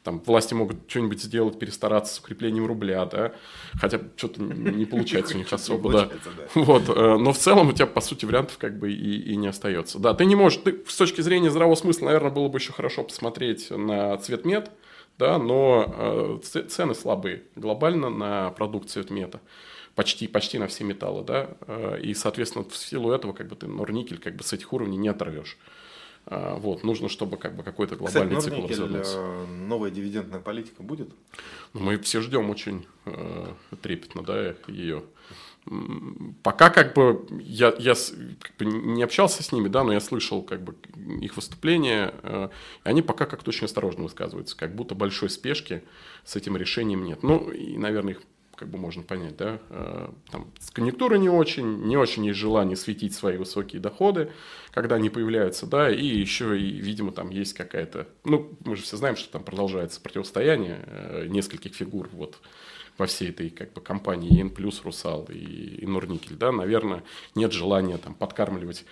там 0.03 0.21
власти 0.21 0.55
могут 0.55 0.89
что-нибудь 0.89 1.23
сделать, 1.23 1.59
перестараться 1.59 2.15
с 2.15 2.19
укреплением 2.19 2.67
рубля, 2.67 3.05
да, 3.07 3.33
хотя 3.75 4.01
что-то 4.17 4.43
не 4.43 4.85
получается 4.85 5.35
у 5.35 5.39
них 5.39 5.53
особо, 5.53 5.93
да. 5.93 6.11
Вот, 6.55 6.89
э, 6.89 7.17
но 7.17 7.33
в 7.33 7.39
целом 7.39 7.69
у 7.69 7.73
тебя, 7.73 7.87
по 7.87 8.01
сути, 8.01 8.25
вариантов 8.25 8.59
как 8.59 8.79
бы 8.79 8.93
и, 8.93 9.33
и 9.33 9.37
не 9.37 9.49
остается. 9.49 9.99
Да, 9.99 10.15
ты 10.15 10.25
не 10.25 10.37
можешь, 10.37 10.61
ты, 10.63 10.83
с 10.87 10.97
точки 10.97 11.21
зрения 11.21 11.51
здравого 11.51 11.75
смысла, 11.75 12.07
наверное, 12.07 12.31
было 12.31 12.49
бы 12.49 12.59
еще 12.59 12.73
хорошо 12.73 13.05
посмотреть 13.05 13.71
на 13.71 14.17
цветмет, 14.19 14.71
да, 15.19 15.39
но 15.39 16.41
э, 16.43 16.67
цены 16.69 16.95
слабые 16.95 17.45
глобально 17.55 18.11
на 18.11 18.51
продукт 18.51 18.91
цветмета. 18.91 19.41
Почти, 19.95 20.29
почти 20.29 20.59
на 20.59 20.67
все 20.67 20.85
металлы, 20.85 21.25
да, 21.25 21.49
э, 21.67 22.01
и, 22.03 22.13
соответственно, 22.13 22.67
в 22.69 22.77
силу 22.77 23.13
этого, 23.13 23.33
как 23.33 23.49
бы 23.49 23.57
ты 23.57 23.67
норникель 23.67 24.19
как 24.19 24.37
бы 24.37 24.45
с 24.45 24.53
этих 24.53 24.73
уровней 24.75 24.99
не 24.99 25.09
оторвешь. 25.09 25.57
А, 26.27 26.57
Вот, 26.57 26.83
нужно, 26.83 27.09
чтобы 27.09 27.37
как 27.37 27.57
бы 27.57 27.63
какой-то 27.63 27.97
Кстати, 27.97 28.13
глобальный 28.15 28.41
цикл 28.41 28.57
Норникель, 28.57 28.83
развернулся. 28.83 29.17
э, 29.17 29.47
новая 29.47 29.91
дивидендная 29.91 30.41
политика 30.41 30.83
будет? 30.83 31.09
Ну, 31.73 31.81
Мы 31.81 31.99
все 31.99 32.21
ждем 32.21 32.51
очень 32.51 32.87
э, 33.05 33.47
трепетно, 33.81 34.23
да, 34.23 34.55
ее. 34.67 35.05
Пока 36.45 36.71
как 36.71 36.95
бы 36.95 37.27
я, 37.41 37.75
я 37.79 37.95
как 38.41 38.57
бы 38.57 38.65
не 38.67 39.03
общался 39.03 39.43
с 39.43 39.51
ними, 39.51 39.67
да, 39.67 39.83
но 39.83 39.93
я 39.93 40.01
слышал 40.01 40.43
как 40.43 40.63
бы 40.63 40.77
их 41.21 41.35
выступления, 41.37 42.15
э, 42.23 42.49
и 42.85 42.89
они 42.89 43.03
пока 43.03 43.27
как-то 43.27 43.51
очень 43.51 43.65
осторожно 43.65 44.05
высказываются, 44.05 44.57
как 44.57 44.75
будто 44.75 44.95
большой 44.95 45.29
спешки 45.29 45.83
с 46.25 46.37
этим 46.37 46.57
решением 46.57 47.05
нет. 47.05 47.23
Ну, 47.23 47.51
и, 47.51 47.77
наверное, 47.79 48.15
их 48.15 48.23
как 48.57 48.69
бы 48.69 48.79
можно 48.79 49.03
понять, 49.03 49.37
да, 49.37 49.61
э, 49.71 50.09
там 50.31 50.51
с 50.59 50.71
конъюнктурой 50.71 51.19
не 51.19 51.29
очень, 51.29 51.85
не 51.85 51.97
очень 51.97 52.25
есть 52.27 52.39
желание 52.39 52.77
светить 52.77 53.15
свои 53.15 53.37
высокие 53.37 53.81
доходы, 53.81 54.33
когда 54.71 54.97
они 54.97 55.11
появляются, 55.11 55.67
да, 55.67 55.91
и 55.91 56.05
еще 56.05 56.59
и, 56.59 56.81
видимо, 56.81 57.13
там 57.13 57.31
есть 57.31 57.53
какая-то, 57.53 58.09
ну, 58.25 58.57
мы 58.65 58.77
же 58.77 58.83
все 58.83 58.97
знаем, 58.97 59.17
что 59.17 59.31
там 59.31 59.45
продолжается 59.45 60.01
противостояние 60.01 60.83
э, 60.87 61.27
нескольких 61.29 61.75
фигур, 61.75 62.09
вот, 62.13 62.39
во 62.99 63.07
всей 63.07 63.31
этой 63.31 63.51
как 63.51 63.73
бы 63.73 63.81
компании 63.81 64.41
ИН 64.41 64.55
Русал 64.83 65.27
и, 65.29 65.35
и 65.35 65.87
Норникель, 65.87 66.37
да, 66.37 66.53
наверное, 66.53 67.05
нет 67.35 67.53
желания 67.53 67.99
там 67.99 68.15
подкармливать 68.15 68.85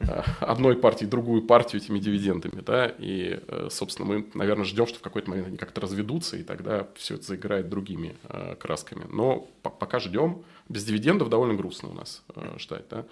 одной 0.40 0.76
партии 0.76 1.04
другую 1.04 1.42
партию 1.42 1.82
этими 1.82 1.98
дивидендами, 1.98 2.60
да, 2.60 2.86
и, 2.86 3.40
э, 3.46 3.68
собственно, 3.70 4.08
мы, 4.08 4.26
наверное, 4.34 4.64
ждем, 4.64 4.86
что 4.86 4.98
в 4.98 5.02
какой-то 5.02 5.30
момент 5.30 5.48
они 5.48 5.56
как-то 5.56 5.80
разведутся, 5.80 6.36
и 6.36 6.42
тогда 6.42 6.88
все 6.96 7.14
это 7.14 7.24
заиграет 7.24 7.68
другими 7.68 8.16
э, 8.24 8.56
красками. 8.56 9.04
Но 9.10 9.48
по- 9.62 9.70
пока 9.70 10.00
ждем, 10.00 10.42
без 10.68 10.84
дивидендов 10.84 11.28
довольно 11.28 11.54
грустно 11.54 11.90
у 11.90 11.94
нас 11.94 12.22
э, 12.34 12.56
ждать, 12.58 12.84
да. 12.88 13.04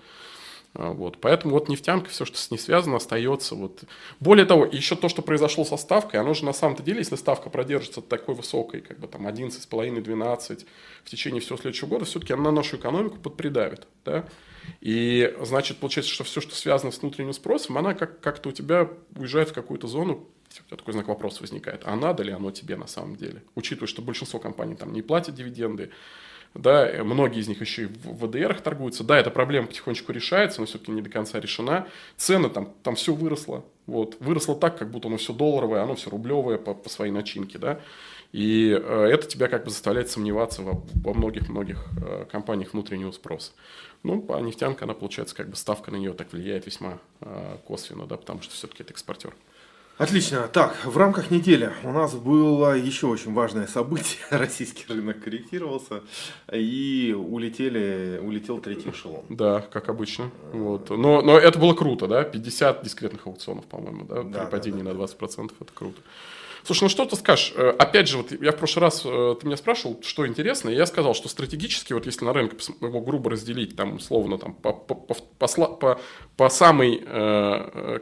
А, 0.79 0.93
Вот. 0.93 1.19
Поэтому 1.21 1.55
вот 1.55 1.69
нефтянка, 1.69 2.09
все, 2.09 2.25
что 2.25 2.39
с 2.39 2.51
ней 2.51 2.57
связано, 2.59 2.97
остается. 2.97 3.55
Вот. 3.57 3.83
Более 4.21 4.47
того, 4.47 4.65
еще 4.65 4.95
то, 4.97 5.09
что 5.09 5.21
произошло 5.23 5.65
со 5.65 5.77
ставкой, 5.77 6.21
оно 6.21 6.33
же 6.35 6.45
на 6.45 6.53
самом-то 6.53 6.83
деле, 6.83 7.01
если 7.01 7.17
ставка 7.17 7.51
продержится 7.51 8.01
такой 8.01 8.35
высокой, 8.35 8.81
как 8.81 8.99
бы 9.01 9.09
там 9.09 9.27
11,5-12 9.27 10.65
в 11.05 11.11
течение 11.11 11.41
всего 11.41 11.59
следующего 11.59 11.89
года, 11.89 12.05
все-таки 12.05 12.33
она 12.33 12.53
нашу 12.53 12.77
экономику 12.77 13.19
подпридавит. 13.19 13.89
Да? 14.05 14.25
И 14.81 15.35
значит, 15.43 15.79
получается, 15.79 16.13
что 16.13 16.25
все, 16.25 16.41
что 16.41 16.55
связано 16.55 16.93
с 16.93 17.01
внутренним 17.01 17.33
спросом, 17.33 17.77
она 17.77 17.95
как- 17.95 18.21
как-то 18.21 18.51
у 18.51 18.53
тебя 18.53 18.89
уезжает 19.17 19.51
в 19.51 19.55
какую-то 19.55 19.89
зону, 19.89 20.29
у 20.49 20.55
тебя 20.55 20.77
такой 20.77 20.93
знак 20.93 21.09
вопроса 21.09 21.41
возникает, 21.41 21.83
а 21.85 21.97
надо 21.97 22.23
ли 22.23 22.33
оно 22.33 22.51
тебе 22.53 22.77
на 22.77 22.87
самом 22.87 23.17
деле? 23.17 23.43
Учитывая, 23.55 23.89
что 23.89 24.01
большинство 24.01 24.39
компаний 24.39 24.77
там 24.77 24.93
не 24.93 25.03
платят 25.03 25.35
дивиденды, 25.35 25.91
да, 26.59 26.91
э, 26.91 27.03
многие 27.05 27.41
из 27.41 27.49
них 27.49 27.61
еще 27.61 27.85
и 27.85 27.87
в 27.87 28.27
ВДРах 28.27 28.61
торгуются. 28.61 29.05
Да, 29.05 29.17
эта 29.17 29.31
проблема 29.31 29.69
потихонечку 29.69 30.13
решается, 30.13 30.61
но 30.61 30.67
все-таки 30.67 30.91
не 30.91 31.03
до 31.03 31.09
конца 31.09 31.39
решена. 31.39 31.87
Цены 32.17 32.51
там, 32.51 32.75
там 32.83 32.97
все 32.97 33.15
выросло. 33.15 33.65
Вот. 33.87 34.17
Выросло 34.19 34.57
так, 34.57 34.77
как 34.77 34.91
будто 34.91 35.07
оно 35.09 35.19
все 35.19 35.33
долларовое, 35.33 35.83
оно 35.83 35.95
все 35.95 36.11
рублевое 36.11 36.59
по, 36.59 36.75
по 36.75 36.89
своей 36.89 37.13
начинке, 37.13 37.59
да. 37.59 37.81
И 38.33 38.71
э, 38.71 39.09
это 39.13 39.27
тебя 39.29 39.47
как 39.47 39.65
бы 39.65 39.71
заставляет 39.71 40.11
сомневаться 40.11 40.63
во, 40.63 40.83
во 41.03 41.15
многих-многих 41.15 41.87
э, 42.05 42.27
компаниях 42.31 42.73
внутреннего 42.73 43.13
спроса. 43.13 43.53
Ну, 44.03 44.25
а 44.29 44.41
нефтянка, 44.41 44.85
она, 44.85 44.95
получается, 44.95 45.37
как 45.37 45.49
бы 45.49 45.57
ставка 45.57 45.93
на 45.93 45.97
нее 45.97 46.13
так 46.13 46.33
влияет 46.33 46.67
весьма 46.67 46.99
э, 47.21 47.57
косвенно, 47.67 48.07
да, 48.07 48.17
потому 48.17 48.43
что 48.43 48.53
все-таки 48.55 48.83
это 48.83 48.93
экспортер. 48.93 49.33
Отлично. 49.99 50.49
Так, 50.53 50.85
в 50.85 50.97
рамках 50.97 51.33
недели 51.33 51.73
у 51.83 51.91
нас 51.91 52.15
было 52.15 52.77
еще 52.77 53.09
очень 53.09 53.35
важное 53.35 53.67
событие. 53.67 54.21
Российский 54.31 54.85
рынок 54.89 55.25
корректировался 55.25 56.03
и 56.53 57.13
улетели, 57.19 58.21
улетел 58.23 58.59
третий 58.59 58.91
эшелон. 58.91 59.25
Да, 59.29 59.61
как 59.61 59.89
обычно. 59.89 60.31
Вот. 60.53 60.91
Но, 60.91 61.21
но 61.21 61.37
это 61.37 61.59
было 61.59 61.75
круто, 61.75 62.07
да? 62.07 62.23
50 62.23 62.85
дискретных 62.85 63.27
аукционов, 63.27 63.65
по-моему, 63.65 64.05
да? 64.05 64.23
да 64.23 64.45
При 64.45 64.51
падении 64.53 64.83
да, 64.83 64.93
да, 64.93 64.99
на 65.01 65.03
20% 65.03 65.53
это 65.61 65.73
круто. 65.75 66.01
Слушай, 66.63 66.85
ну 66.85 66.89
что 66.91 67.05
ты 67.05 67.17
скажешь? 67.17 67.53
Э, 67.57 67.71
опять 67.71 68.09
же, 68.09 68.19
вот 68.19 68.31
я 68.31 68.53
в 68.53 68.57
прошлый 68.57 68.83
раз, 68.83 69.03
э, 69.05 69.35
ты 69.41 69.47
меня 69.47 69.57
спрашивал, 69.57 69.99
что 70.03 70.27
интересно, 70.29 70.69
и 70.69 70.77
я 70.77 70.87
сказал, 70.87 71.15
что 71.15 71.29
стратегически, 71.29 71.93
вот 71.93 72.07
если 72.07 72.25
на 72.25 72.33
рынок 72.33 72.53
его 72.81 73.01
грубо 73.01 73.31
разделить, 73.31 73.75
там, 73.75 73.97
условно, 73.97 74.39
там, 74.39 74.55
по, 74.55 74.73
по, 74.73 74.95
по, 74.95 75.15
по, 75.15 75.67
по, 75.67 76.01
по 76.37 76.49
самой 76.51 77.03
э, 77.05 78.01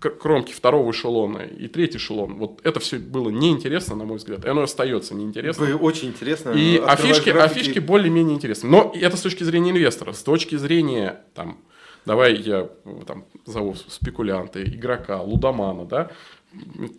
кромки 0.00 0.52
второго 0.52 0.90
эшелона 0.90 1.38
и 1.38 1.68
третий 1.68 1.98
эшелон. 1.98 2.34
Вот 2.34 2.60
это 2.64 2.80
все 2.80 2.98
было 2.98 3.30
неинтересно, 3.30 3.96
на 3.96 4.04
мой 4.04 4.18
взгляд. 4.18 4.44
И 4.44 4.48
оно 4.48 4.62
остается 4.62 5.14
неинтересно. 5.14 5.66
Вы 5.66 5.74
очень 5.76 6.08
интересно. 6.08 6.50
И 6.50 6.76
а 6.76 6.96
фишки, 6.96 7.30
а 7.30 7.48
фишки 7.48 7.78
более-менее 7.78 8.36
интересны. 8.36 8.68
Но 8.68 8.92
это 8.94 9.16
с 9.16 9.20
точки 9.20 9.44
зрения 9.44 9.70
инвестора. 9.70 10.12
С 10.12 10.22
точки 10.22 10.56
зрения 10.56 11.24
там, 11.34 11.58
давай 12.06 12.36
я 12.36 12.68
там 13.06 13.24
зову 13.46 13.74
спекулянта, 13.74 14.62
игрока, 14.62 15.20
лудомана, 15.22 15.84
да, 15.84 16.10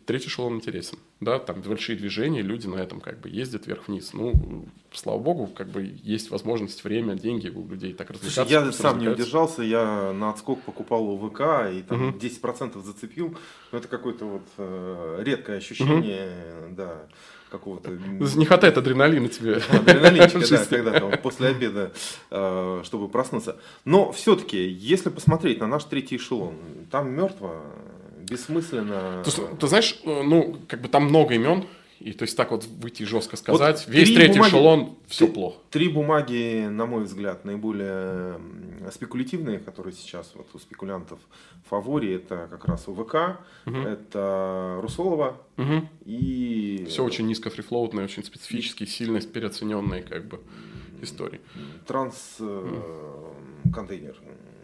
третий 0.05 0.27
эшелон 0.27 0.55
интересен, 0.55 0.99
да, 1.19 1.39
там 1.39 1.61
большие 1.61 1.97
движения, 1.97 2.41
люди 2.41 2.67
на 2.67 2.75
этом 2.75 3.01
как 3.01 3.19
бы 3.19 3.29
ездят 3.29 3.65
вверх-вниз. 3.65 4.13
Ну, 4.13 4.65
слава 4.91 5.19
богу, 5.19 5.47
как 5.47 5.69
бы 5.69 5.91
есть 6.03 6.29
возможность, 6.29 6.83
время, 6.83 7.15
деньги 7.15 7.49
у 7.49 7.67
людей 7.67 7.93
так 7.93 8.11
развлекаться. 8.11 8.41
Слушай, 8.43 8.65
я 8.65 8.71
сам 8.71 8.99
не 8.99 9.07
удержался, 9.07 9.63
я 9.63 10.13
на 10.13 10.29
отскок 10.29 10.61
покупал 10.61 11.09
у 11.09 11.29
ВК 11.29 11.41
и 11.73 11.81
там 11.81 12.09
угу. 12.09 12.17
10% 12.17 12.83
зацепил. 12.83 13.35
Ну, 13.71 13.77
это 13.77 13.87
какое-то 13.87 14.25
вот 14.25 14.47
э, 14.57 15.23
редкое 15.23 15.57
ощущение, 15.57 16.31
угу. 16.67 16.75
да 16.75 17.07
какого-то... 17.49 17.89
Не 17.91 18.45
хватает 18.45 18.77
адреналина 18.77 19.27
тебе. 19.27 19.55
Адреналинчика, 19.71 20.47
да, 20.47 20.65
когда 20.65 20.99
там 20.99 21.11
после 21.21 21.47
обеда, 21.47 21.91
э, 22.29 22.81
чтобы 22.85 23.09
проснуться. 23.09 23.57
Но 23.85 24.11
все-таки, 24.11 24.67
если 24.67 25.09
посмотреть 25.09 25.59
на 25.59 25.65
наш 25.65 25.85
третий 25.85 26.17
эшелон, 26.17 26.55
там 26.91 27.11
мертво 27.11 27.63
бессмысленно. 28.29 29.23
Ты, 29.23 29.31
ты 29.59 29.67
знаешь, 29.67 29.99
э, 30.03 30.23
ну, 30.23 30.57
как 30.67 30.81
бы 30.81 30.87
там 30.87 31.05
много 31.05 31.33
имен, 31.33 31.65
и 31.99 32.13
то 32.13 32.23
есть 32.23 32.37
так 32.37 32.51
вот 32.51 32.65
выйти 32.65 33.03
жестко 33.03 33.35
сказать, 33.35 33.85
вот 33.85 33.93
весь 33.93 34.13
третий 34.13 34.35
бумаги, 34.35 34.49
эшелон, 34.49 34.97
все 35.07 35.25
три, 35.25 35.33
плохо. 35.33 35.57
Три 35.69 35.89
бумаги, 35.89 36.67
на 36.69 36.85
мой 36.85 37.03
взгляд, 37.03 37.43
наиболее 37.43 38.39
спекулятивные, 38.91 39.59
которые 39.59 39.93
сейчас 39.93 40.31
вот 40.35 40.47
у 40.53 40.59
спекулянтов 40.59 41.19
в 41.65 41.69
фаворе, 41.69 42.15
это 42.15 42.47
как 42.49 42.65
раз 42.65 42.87
УВК, 42.87 43.39
угу. 43.65 43.77
это 43.77 44.79
Русолова 44.81 45.41
угу. 45.57 45.89
и... 46.05 46.85
Все 46.89 47.03
очень 47.03 47.27
низко 47.27 47.49
фрифлоутные, 47.49 48.05
очень 48.05 48.23
специфические, 48.23 48.87
сильно 48.87 49.19
переоцененные 49.19 50.03
как 50.03 50.25
бы 50.25 50.39
истории. 51.01 51.41
Транс-контейнер. 51.85 54.15
Э, 54.21 54.58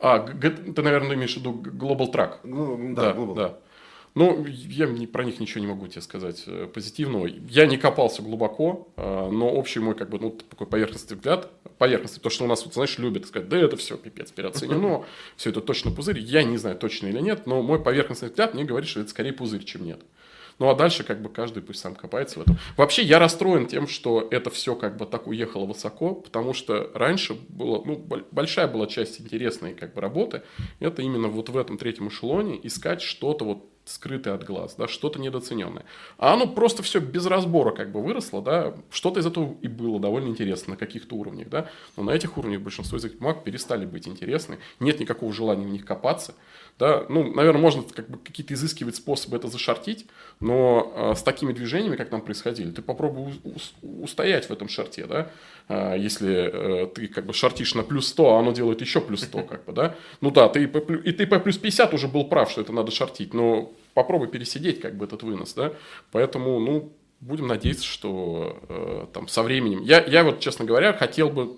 а, 0.00 0.20
ты, 0.20 0.82
наверное, 0.82 1.14
имеешь 1.16 1.34
в 1.34 1.38
виду 1.38 1.52
Global 1.52 2.12
Track. 2.12 2.38
Ну, 2.44 2.94
да, 2.94 3.12
да, 3.12 3.18
Global. 3.18 3.34
да. 3.34 3.58
Ну, 4.14 4.46
я 4.46 4.86
не, 4.86 5.08
про 5.08 5.24
них 5.24 5.40
ничего 5.40 5.60
не 5.60 5.66
могу 5.66 5.88
тебе 5.88 6.00
сказать 6.00 6.44
э, 6.46 6.68
позитивного. 6.72 7.26
Я 7.26 7.66
не 7.66 7.76
копался 7.76 8.22
глубоко, 8.22 8.86
э, 8.96 9.28
но 9.30 9.50
общий 9.50 9.80
мой, 9.80 9.96
как 9.96 10.08
бы, 10.08 10.20
ну, 10.20 10.30
такой 10.30 10.68
поверхностный 10.68 11.16
взгляд, 11.16 11.50
поверхностный, 11.78 12.22
то, 12.22 12.30
что 12.30 12.44
у 12.44 12.46
нас, 12.46 12.64
вот, 12.64 12.74
знаешь, 12.74 12.96
любят 12.98 13.26
сказать, 13.26 13.48
да 13.48 13.58
это 13.58 13.76
все 13.76 13.96
пипец 13.96 14.30
переоценено, 14.30 15.04
все 15.36 15.50
это 15.50 15.60
точно 15.60 15.90
пузырь. 15.90 16.20
Я 16.20 16.44
не 16.44 16.58
знаю, 16.58 16.76
точно 16.76 17.08
или 17.08 17.18
нет, 17.18 17.46
но 17.46 17.60
мой 17.60 17.82
поверхностный 17.82 18.28
взгляд 18.28 18.54
мне 18.54 18.62
говорит, 18.62 18.88
что 18.88 19.00
это 19.00 19.10
скорее 19.10 19.32
пузырь, 19.32 19.64
чем 19.64 19.84
нет. 19.84 20.00
Ну 20.58 20.68
а 20.68 20.74
дальше 20.74 21.04
как 21.04 21.20
бы 21.20 21.28
каждый 21.28 21.62
пусть 21.62 21.80
сам 21.80 21.94
копается 21.94 22.38
в 22.38 22.42
этом. 22.42 22.58
Вообще 22.76 23.02
я 23.02 23.18
расстроен 23.18 23.66
тем, 23.66 23.88
что 23.88 24.26
это 24.30 24.50
все 24.50 24.74
как 24.76 24.96
бы 24.96 25.06
так 25.06 25.26
уехало 25.26 25.66
высоко, 25.66 26.14
потому 26.14 26.54
что 26.54 26.90
раньше 26.94 27.34
было, 27.48 27.82
ну, 27.84 27.96
большая 28.30 28.68
была 28.68 28.86
часть 28.86 29.20
интересной 29.20 29.74
как 29.74 29.94
бы 29.94 30.00
работы, 30.00 30.42
это 30.80 31.02
именно 31.02 31.28
вот 31.28 31.48
в 31.48 31.56
этом 31.56 31.78
третьем 31.78 32.08
эшелоне 32.08 32.58
искать 32.62 33.02
что-то 33.02 33.44
вот 33.44 33.73
скрытое 33.84 34.34
от 34.34 34.44
глаз, 34.44 34.76
да, 34.78 34.88
что-то 34.88 35.18
недооцененное. 35.18 35.84
А 36.16 36.32
оно 36.32 36.46
просто 36.46 36.82
все 36.82 37.00
без 37.00 37.26
разбора 37.26 37.72
как 37.72 37.92
бы 37.92 38.02
выросло, 38.02 38.40
да, 38.40 38.74
что-то 38.90 39.20
из 39.20 39.26
этого 39.26 39.56
и 39.60 39.68
было 39.68 40.00
довольно 40.00 40.28
интересно 40.28 40.72
на 40.72 40.76
каких-то 40.76 41.14
уровнях, 41.16 41.48
да, 41.48 41.68
но 41.96 42.02
на 42.04 42.10
этих 42.12 42.38
уровнях 42.38 42.62
большинство 42.62 42.96
из 42.98 43.04
этих 43.04 43.18
бумаг 43.18 43.44
перестали 43.44 43.84
быть 43.84 44.08
интересны, 44.08 44.58
нет 44.80 45.00
никакого 45.00 45.32
желания 45.32 45.66
в 45.66 45.70
них 45.70 45.84
копаться, 45.84 46.34
да, 46.78 47.04
ну, 47.08 47.32
наверное, 47.32 47.60
можно 47.60 47.82
как 47.82 48.08
бы 48.08 48.18
какие-то 48.18 48.54
изыскивать 48.54 48.96
способы 48.96 49.36
это 49.36 49.48
зашортить, 49.48 50.06
но 50.40 50.92
э, 50.94 51.14
с 51.14 51.22
такими 51.22 51.52
движениями, 51.52 51.96
как 51.96 52.08
там 52.08 52.20
происходили, 52.20 52.70
ты 52.70 52.82
попробуй 52.82 53.40
устоять 53.82 54.48
в 54.48 54.50
этом 54.50 54.68
шарте, 54.68 55.06
да, 55.06 55.30
э, 55.68 55.96
если 55.98 56.84
э, 56.84 56.86
ты 56.86 57.06
как 57.06 57.26
бы 57.26 57.32
шортишь 57.32 57.74
на 57.74 57.82
плюс 57.82 58.08
100, 58.08 58.34
а 58.34 58.38
оно 58.40 58.52
делает 58.52 58.80
еще 58.80 59.00
плюс 59.00 59.22
100, 59.22 59.42
как 59.42 59.64
бы, 59.66 59.72
да, 59.72 59.94
ну 60.20 60.30
да, 60.30 60.48
ты 60.48 60.66
по, 60.66 60.78
и 60.78 61.12
ты 61.12 61.26
по 61.26 61.38
плюс 61.38 61.58
50 61.58 61.94
уже 61.94 62.08
был 62.08 62.24
прав, 62.24 62.50
что 62.50 62.62
это 62.62 62.72
надо 62.72 62.90
шортить, 62.90 63.34
но 63.34 63.73
попробуй 63.94 64.28
пересидеть 64.28 64.80
как 64.80 64.96
бы 64.96 65.06
этот 65.06 65.22
вынос, 65.22 65.54
да, 65.54 65.72
поэтому, 66.10 66.58
ну, 66.58 66.92
будем 67.20 67.46
надеяться, 67.46 67.84
что 67.84 68.58
э, 68.68 69.06
там 69.12 69.28
со 69.28 69.42
временем... 69.42 69.82
Я, 69.82 70.04
я 70.04 70.24
вот, 70.24 70.40
честно 70.40 70.64
говоря, 70.64 70.92
хотел 70.92 71.30
бы, 71.30 71.56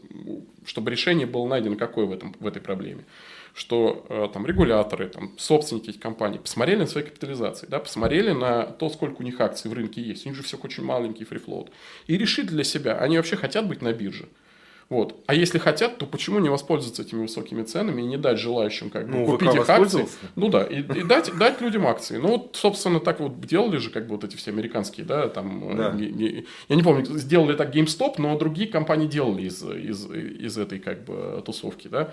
чтобы 0.65 0.91
решение 0.91 1.27
было 1.27 1.47
найдено 1.47 1.77
какое 1.77 2.07
в, 2.07 2.13
этом, 2.13 2.35
в 2.39 2.47
этой 2.47 2.63
проблеме. 2.63 3.05
Что 3.53 4.07
э, 4.09 4.29
там 4.33 4.47
регуляторы, 4.47 5.09
там, 5.09 5.37
собственники 5.39 5.91
этих 5.91 6.01
компаний 6.01 6.39
посмотрели 6.39 6.81
на 6.81 6.87
свои 6.87 7.03
капитализации, 7.03 7.67
да, 7.67 7.81
посмотрели 7.81 8.31
на 8.31 8.65
то, 8.65 8.89
сколько 8.91 9.23
у 9.23 9.25
них 9.25 9.41
акций 9.41 9.69
в 9.71 9.75
рынке 9.75 10.01
есть, 10.03 10.27
у 10.27 10.29
них 10.29 10.37
же 10.37 10.45
все 10.45 10.57
очень 10.57 10.85
маленький 10.85 11.25
фрифлоут, 11.25 11.73
и 12.07 12.17
решили 12.17 12.47
для 12.47 12.65
себя, 12.65 12.99
они 12.99 13.17
вообще 13.17 13.37
хотят 13.37 13.67
быть 13.67 13.83
на 13.83 13.93
бирже. 13.93 14.29
Вот. 14.89 15.17
А 15.27 15.35
если 15.35 15.59
хотят, 15.59 15.99
то 15.99 16.07
почему 16.07 16.39
не 16.39 16.49
воспользоваться 16.49 17.03
этими 17.03 17.23
высокими 17.23 17.65
ценами 17.65 18.03
и 18.03 18.07
не 18.07 18.17
дать 18.17 18.39
желающим 18.39 18.91
как 18.91 19.07
бы, 19.07 19.19
ну, 19.19 19.27
купить 19.27 19.53
их 19.53 19.69
акции? 19.69 20.07
Ну 20.37 20.49
да, 20.49 20.63
и, 20.63 20.79
и 20.81 21.03
дать, 21.03 21.37
дать 21.37 21.61
людям 21.61 21.87
акции. 21.89 22.19
Ну 22.19 22.29
вот, 22.29 22.57
собственно, 22.57 23.01
так 23.01 23.19
вот 23.19 23.41
делали 23.41 23.79
же 23.79 23.91
как 23.91 24.07
бы 24.07 24.15
вот 24.15 24.23
эти 24.23 24.37
все 24.37 24.53
американскаские, 24.53 25.05
да, 25.05 25.29
там, 25.29 25.71
э, 25.71 25.77
да. 25.77 25.95
я 26.69 26.77
не 26.77 26.83
помню, 26.85 27.05
сделали 27.05 27.57
так 27.57 27.75
GameStop, 27.75 28.15
но 28.19 28.39
другие 28.39 28.69
компании 28.69 29.09
делали 29.09 29.43
из, 29.43 29.61
из, 29.63 30.09
из 30.09 30.57
этой 30.57 30.79
как 30.79 31.05
бы 31.05 31.43
тусовки, 31.45 31.89
да 31.89 32.13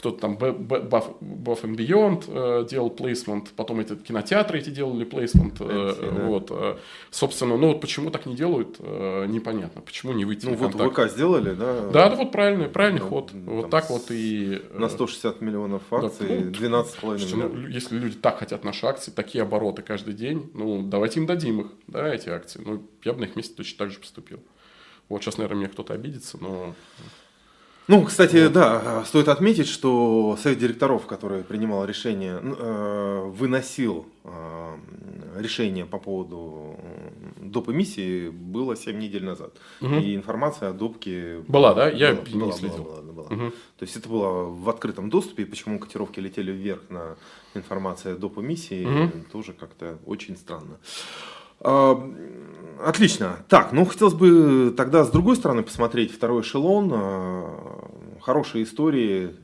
кто-то 0.00 0.18
там 0.18 0.36
Buff, 0.36 1.16
Buff 1.20 1.62
and 1.62 1.76
Beyond 1.76 2.24
э, 2.28 2.66
делал 2.66 2.88
плейсмент, 2.88 3.50
потом 3.50 3.80
эти 3.80 3.94
кинотеатры 3.96 4.58
эти 4.58 4.70
делали 4.70 5.04
плейсмент. 5.04 5.60
Э, 5.60 5.94
да. 6.00 6.24
вот, 6.24 6.50
э, 6.50 6.78
собственно, 7.10 7.58
ну 7.58 7.68
вот 7.68 7.82
почему 7.82 8.10
так 8.10 8.24
не 8.24 8.34
делают, 8.34 8.76
э, 8.78 9.26
непонятно. 9.26 9.82
Почему 9.82 10.14
не 10.14 10.24
выйти 10.24 10.46
Ну 10.46 10.54
вот 10.54 10.72
ВК 10.72 11.10
сделали, 11.10 11.52
да? 11.52 11.90
Да, 11.92 12.08
да, 12.08 12.16
вот 12.16 12.32
правильный, 12.32 12.68
правильный 12.68 13.02
ну, 13.02 13.08
ход. 13.08 13.30
Вот 13.32 13.68
так 13.68 13.90
вот 13.90 14.10
и... 14.10 14.62
Э, 14.70 14.78
на 14.78 14.88
160 14.88 15.42
миллионов 15.42 15.82
акций, 15.92 16.26
да, 16.28 16.34
ну, 16.34 16.50
12,5 16.50 17.34
миллионов. 17.34 17.52
Ну, 17.52 17.68
если 17.68 17.98
люди 17.98 18.16
так 18.16 18.38
хотят 18.38 18.64
наши 18.64 18.86
акции, 18.86 19.10
такие 19.10 19.42
обороты 19.42 19.82
каждый 19.82 20.14
день, 20.14 20.50
ну 20.54 20.82
давайте 20.82 21.20
им 21.20 21.26
дадим 21.26 21.60
их, 21.60 21.66
да, 21.88 22.08
эти 22.08 22.30
акции. 22.30 22.62
Ну 22.64 22.88
я 23.04 23.12
бы 23.12 23.20
на 23.20 23.24
их 23.24 23.36
месте 23.36 23.54
точно 23.54 23.76
так 23.76 23.90
же 23.90 23.98
поступил. 23.98 24.40
Вот 25.10 25.22
сейчас, 25.22 25.36
наверное, 25.36 25.58
мне 25.58 25.68
кто-то 25.68 25.92
обидится, 25.92 26.38
но... 26.40 26.74
Ну, 27.90 28.04
кстати, 28.04 28.44
вот. 28.44 28.52
да, 28.52 29.04
стоит 29.04 29.26
отметить, 29.26 29.66
что 29.66 30.38
совет 30.40 30.58
директоров, 30.58 31.06
который 31.06 31.42
принимал 31.42 31.84
решение, 31.84 32.38
э, 32.40 33.22
выносил 33.34 34.06
э, 34.22 34.76
решение 35.36 35.86
по 35.86 35.98
поводу 35.98 36.78
доп. 37.40 37.68
эмиссии 37.68 38.28
было 38.28 38.76
7 38.76 38.96
недель 38.96 39.24
назад. 39.24 39.54
Угу. 39.80 39.96
И 39.96 40.14
информация 40.14 40.70
о 40.70 40.72
допке... 40.72 41.40
Была, 41.48 41.74
да? 41.74 41.90
Я 41.90 42.14
была, 42.14 42.46
не 42.46 42.52
следил. 42.52 42.84
Была, 42.84 43.02
была, 43.02 43.12
была. 43.12 43.26
Угу. 43.26 43.50
То 43.50 43.82
есть 43.82 43.96
это 43.96 44.08
было 44.08 44.44
в 44.44 44.68
открытом 44.68 45.10
доступе, 45.10 45.44
почему 45.44 45.80
котировки 45.80 46.20
летели 46.20 46.52
вверх 46.52 46.82
на 46.90 47.16
информацию 47.54 48.14
о 48.14 48.18
доп. 48.18 48.38
эмиссии, 48.38 48.84
угу. 48.84 49.12
тоже 49.32 49.52
как-то 49.52 49.98
очень 50.06 50.36
странно. 50.36 50.78
Отлично. 52.84 53.36
Так, 53.48 53.72
ну 53.72 53.84
хотелось 53.84 54.14
бы 54.14 54.72
тогда 54.76 55.04
с 55.04 55.10
другой 55.10 55.36
стороны 55.36 55.62
посмотреть 55.62 56.12
второй 56.12 56.42
эшелон. 56.42 56.90
А, 56.92 57.90
хорошие 58.20 58.64
истории, 58.64 59.36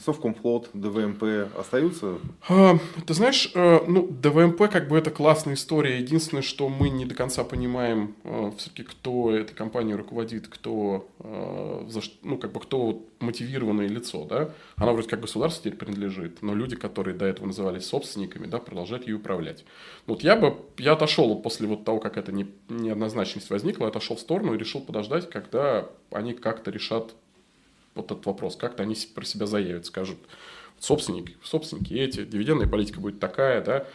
Совкомфлот, 0.00 0.70
ДВМП 0.72 1.50
остаются? 1.58 2.18
А, 2.48 2.78
ты 3.06 3.14
знаешь, 3.14 3.50
э, 3.54 3.80
ну, 3.86 4.06
ДВМП 4.08 4.70
как 4.70 4.88
бы 4.88 4.96
это 4.96 5.10
классная 5.10 5.54
история. 5.54 5.98
Единственное, 5.98 6.42
что 6.42 6.68
мы 6.68 6.88
не 6.88 7.04
до 7.04 7.14
конца 7.14 7.44
понимаем 7.44 8.14
э, 8.24 8.52
все-таки, 8.58 8.82
кто 8.82 9.30
этой 9.30 9.54
компанией 9.54 9.94
руководит, 9.94 10.48
кто, 10.48 11.08
э, 11.20 11.88
ну, 12.22 12.38
как 12.38 12.52
бы 12.52 12.60
кто 12.60 13.04
мотивированное 13.20 13.88
лицо, 13.88 14.24
да. 14.24 14.50
Она 14.76 14.92
вроде 14.92 15.08
как 15.08 15.20
государству 15.20 15.62
теперь 15.62 15.78
принадлежит, 15.78 16.42
но 16.42 16.54
люди, 16.54 16.76
которые 16.76 17.16
до 17.16 17.24
этого 17.24 17.46
назывались 17.46 17.86
собственниками, 17.86 18.46
да, 18.46 18.58
продолжают 18.58 19.06
ее 19.06 19.16
управлять. 19.16 19.64
Вот 20.06 20.22
я 20.22 20.36
бы, 20.36 20.56
я 20.78 20.92
отошел 20.92 21.40
после 21.40 21.66
вот 21.66 21.84
того, 21.84 22.00
как 22.00 22.16
эта 22.16 22.32
не, 22.32 22.46
неоднозначность 22.68 23.50
возникла, 23.50 23.88
отошел 23.88 24.16
в 24.16 24.20
сторону 24.20 24.54
и 24.54 24.58
решил 24.58 24.80
подождать, 24.80 25.30
когда 25.30 25.88
они 26.10 26.34
как-то 26.34 26.70
решат 26.70 27.14
вот 27.94 28.06
этот 28.06 28.26
вопрос, 28.26 28.56
как-то 28.56 28.82
они 28.82 28.96
про 29.14 29.24
себя 29.24 29.46
заявят, 29.46 29.86
скажут, 29.86 30.18
собственники, 30.78 31.36
собственники 31.42 31.94
эти, 31.94 32.24
дивидендная 32.24 32.68
политика 32.68 33.00
будет 33.00 33.20
такая, 33.20 33.62
да, 33.62 33.86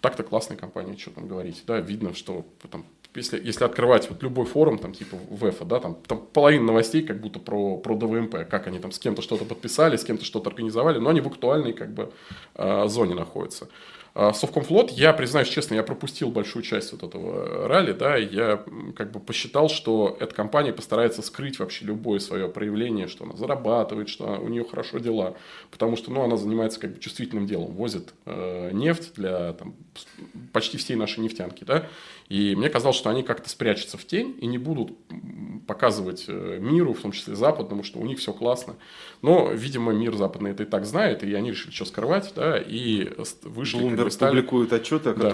так-то 0.00 0.22
классная 0.22 0.56
компания, 0.56 0.96
что 0.96 1.10
там 1.10 1.26
говорить, 1.26 1.62
да, 1.66 1.80
видно, 1.80 2.14
что 2.14 2.46
там, 2.70 2.86
если, 3.14 3.44
если 3.44 3.64
открывать 3.64 4.08
вот 4.08 4.22
любой 4.22 4.46
форум, 4.46 4.78
там, 4.78 4.92
типа 4.92 5.16
ВЭФа, 5.30 5.64
да, 5.64 5.80
там, 5.80 5.96
там 6.06 6.24
половина 6.32 6.66
новостей 6.66 7.02
как 7.02 7.20
будто 7.20 7.40
про, 7.40 7.76
про 7.78 7.96
ДВМП, 7.96 8.48
как 8.48 8.66
они 8.66 8.78
там 8.78 8.92
с 8.92 8.98
кем-то 8.98 9.22
что-то 9.22 9.44
подписали, 9.44 9.96
с 9.96 10.04
кем-то 10.04 10.24
что-то 10.24 10.50
организовали, 10.50 10.98
но 10.98 11.10
они 11.10 11.20
в 11.20 11.26
актуальной, 11.26 11.72
как 11.72 11.92
бы, 11.92 12.12
э, 12.54 12.88
зоне 12.88 13.14
находятся. 13.14 13.68
А, 14.14 14.32
Совкомфлот, 14.32 14.90
я 14.92 15.12
признаюсь 15.12 15.48
честно, 15.48 15.74
я 15.74 15.82
пропустил 15.82 16.30
большую 16.30 16.62
часть 16.62 16.92
вот 16.92 17.02
этого 17.02 17.68
ралли, 17.68 17.92
да, 17.92 18.16
я 18.16 18.64
как 18.96 19.12
бы 19.12 19.20
посчитал, 19.20 19.68
что 19.68 20.16
эта 20.18 20.34
компания 20.34 20.72
постарается 20.72 21.22
скрыть 21.22 21.58
вообще 21.58 21.84
любое 21.84 22.18
свое 22.18 22.48
проявление, 22.48 23.08
что 23.08 23.24
она 23.24 23.36
зарабатывает, 23.36 24.08
что 24.08 24.24
у 24.40 24.48
нее 24.48 24.64
хорошо 24.64 24.98
дела, 24.98 25.36
потому 25.70 25.96
что, 25.96 26.10
ну, 26.10 26.22
она 26.22 26.36
занимается 26.36 26.80
как 26.80 26.94
бы 26.94 27.00
чувствительным 27.00 27.46
делом, 27.46 27.72
возит 27.72 28.14
э, 28.26 28.70
нефть 28.72 29.12
для 29.14 29.52
там, 29.52 29.74
почти 30.52 30.78
всей 30.78 30.96
нашей 30.96 31.20
нефтянки, 31.20 31.64
да, 31.64 31.86
и 32.28 32.54
мне 32.54 32.68
казалось, 32.68 32.96
что 32.96 33.08
они 33.08 33.22
как-то 33.22 33.48
спрячутся 33.48 33.96
в 33.96 34.04
тень 34.04 34.36
и 34.40 34.46
не 34.46 34.58
будут 34.58 34.92
показывать 35.66 36.24
э, 36.28 36.58
миру, 36.60 36.92
в 36.92 37.00
том 37.00 37.12
числе 37.12 37.34
западному, 37.36 37.82
что 37.82 37.98
у 37.98 38.04
них 38.04 38.18
все 38.18 38.32
классно. 38.32 38.76
Но, 39.22 39.50
видимо, 39.50 39.92
мир 39.92 40.14
западный 40.14 40.50
это 40.50 40.64
и 40.64 40.66
так 40.66 40.84
знает, 40.84 41.22
и 41.24 41.32
они 41.34 41.50
решили 41.50 41.72
что 41.72 41.84
скрывать, 41.84 42.32
да, 42.36 42.58
и 42.58 43.12
вышли. 43.42 43.80
Bloomberg 43.80 44.10
стали... 44.10 44.30
публикует 44.30 44.72
отчеты, 44.72 45.10
о 45.10 45.14
да. 45.14 45.30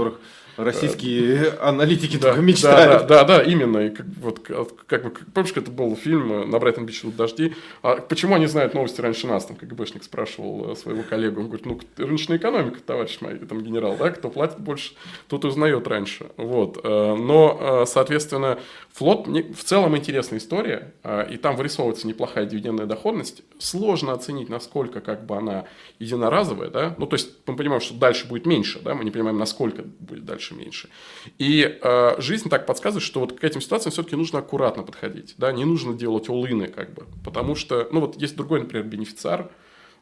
Российские 0.57 1.51
аналитики 1.61 2.17
да, 2.17 2.29
только 2.29 2.43
мечтают. 2.43 3.07
Да, 3.07 3.25
да, 3.25 3.39
да, 3.39 3.43
именно. 3.43 3.79
И 3.79 3.91
как, 3.91 4.07
вот, 4.21 4.41
как 4.87 5.21
помнишь, 5.33 5.53
это 5.55 5.71
был 5.71 5.97
фильм 5.97 6.51
«На 6.51 6.59
Брайтон 6.59 6.87
Бич 6.87 7.03
дожди». 7.03 7.55
А 7.83 7.97
почему 7.97 8.35
они 8.35 8.47
знают 8.47 8.75
новости 8.75 9.01
раньше 9.01 9.27
нас? 9.27 9.47
Там 9.47 9.57
КГБшник 9.57 10.05
спрашивал 10.05 10.73
э, 10.73 10.77
своего 10.77 11.03
коллегу. 11.03 11.41
Он 11.41 11.49
говорит, 11.49 11.67
ну, 11.67 11.81
рыночная 11.97 12.39
экономика, 12.39 12.81
товарищ 12.81 13.19
мой, 13.21 13.39
там 13.39 13.63
генерал, 13.63 13.97
да, 13.99 14.11
кто 14.11 14.31
платит 14.31 14.61
больше, 14.61 14.95
тот 15.29 15.45
узнает 15.45 15.87
раньше. 15.89 16.27
Вот. 16.37 16.81
Э, 16.83 17.15
но, 17.15 17.83
э, 17.83 17.87
соответственно, 17.87 18.59
флот 18.93 19.27
в 19.27 19.65
целом 19.65 19.97
интересная 19.97 20.39
история, 20.39 20.93
и 21.31 21.37
там 21.37 21.57
вырисовывается 21.57 22.07
неплохая 22.07 22.47
дивидендная 22.47 22.87
доходность. 22.87 23.43
Сложно 23.59 24.13
оценить, 24.13 24.49
насколько 24.49 25.01
как 25.01 25.27
бы 25.27 25.37
она 25.37 25.65
единоразовая, 25.99 26.71
да, 26.71 26.95
ну, 26.99 27.07
то 27.07 27.15
есть 27.15 27.31
мы 27.47 27.57
понимаем, 27.57 27.81
что 27.81 27.95
дальше 27.95 28.29
будет 28.29 28.47
меньше, 28.47 28.81
да, 28.81 28.95
мы 28.95 29.05
не 29.05 29.11
понимаем, 29.11 29.39
насколько 29.39 29.83
будет 29.83 30.25
дальше 30.25 30.44
меньше. 30.53 30.91
И 31.39 31.79
э, 31.81 32.21
жизнь 32.21 32.51
так 32.51 32.67
подсказывает, 32.67 33.05
что 33.05 33.21
вот 33.21 33.39
к 33.39 33.45
этим 33.45 33.63
ситуациям 33.63 33.93
все-таки 33.93 34.17
нужно 34.17 34.41
аккуратно 34.41 34.83
подходить, 34.83 35.35
да, 35.39 35.53
не 35.53 35.65
нужно 35.65 35.95
делать 35.95 36.29
улыны, 36.29 36.67
как 36.67 36.93
бы, 36.93 37.07
потому 37.25 37.55
что, 37.55 37.89
ну, 37.93 38.01
вот 38.01 38.21
есть 38.21 38.37
другой, 38.37 38.61
например, 38.61 38.85
бенефициар, 38.85 39.51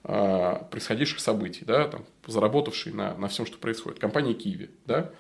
э, 0.04 0.56
происходивших 0.70 1.20
событий, 1.20 1.64
да, 1.64 1.86
там, 1.86 2.04
заработавший 2.26 2.92
на, 2.92 3.14
на 3.14 3.28
всем, 3.28 3.46
что 3.46 3.58
происходит, 3.58 3.98
компания 4.00 4.34
Киви, 4.34 4.70
да, 4.86 5.12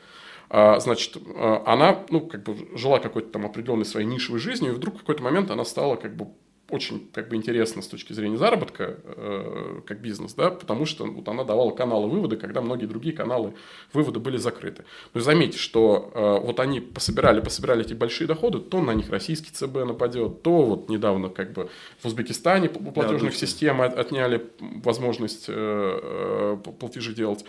а, 0.54 0.78
значит, 0.80 1.16
а, 1.34 1.62
она, 1.64 2.04
ну, 2.10 2.20
как 2.20 2.42
бы 2.42 2.76
жила 2.76 2.98
какой-то 2.98 3.30
там 3.30 3.46
определенной 3.46 3.86
своей 3.86 4.06
нишевой 4.06 4.38
жизнью, 4.38 4.72
и 4.72 4.74
вдруг 4.74 4.96
в 4.96 4.98
какой-то 4.98 5.22
момент 5.22 5.50
она 5.50 5.64
стала 5.64 5.96
как 5.96 6.14
бы 6.14 6.28
очень 6.72 7.08
как 7.12 7.28
бы 7.28 7.36
интересно 7.36 7.82
с 7.82 7.86
точки 7.86 8.14
зрения 8.14 8.38
заработка 8.38 8.96
э, 9.04 9.80
как 9.86 10.00
бизнес, 10.00 10.32
да, 10.32 10.50
потому 10.50 10.86
что 10.86 11.04
вот 11.04 11.28
она 11.28 11.44
давала 11.44 11.70
каналы 11.70 12.08
вывода, 12.08 12.36
когда 12.36 12.62
многие 12.62 12.86
другие 12.86 13.14
каналы 13.14 13.52
вывода 13.92 14.18
были 14.20 14.38
закрыты. 14.38 14.84
Но 15.12 15.20
заметьте, 15.20 15.58
что 15.58 16.10
э, 16.14 16.46
вот 16.46 16.60
они 16.60 16.80
пособирали, 16.80 17.40
пособирали 17.40 17.84
эти 17.84 17.92
большие 17.92 18.26
доходы, 18.26 18.58
то 18.58 18.80
на 18.80 18.92
них 18.92 19.10
российский 19.10 19.50
ЦБ 19.50 19.84
нападет, 19.84 20.42
то 20.42 20.62
вот 20.62 20.88
недавно 20.88 21.28
как 21.28 21.52
бы 21.52 21.68
в 22.00 22.06
Узбекистане 22.06 22.70
у 22.74 22.90
платежных 22.90 23.32
да, 23.32 23.38
систем 23.38 23.82
отняли 23.82 24.46
возможность 24.58 25.46
э, 25.48 25.52
э, 25.54 26.56
платежи 26.80 27.14
делать 27.14 27.44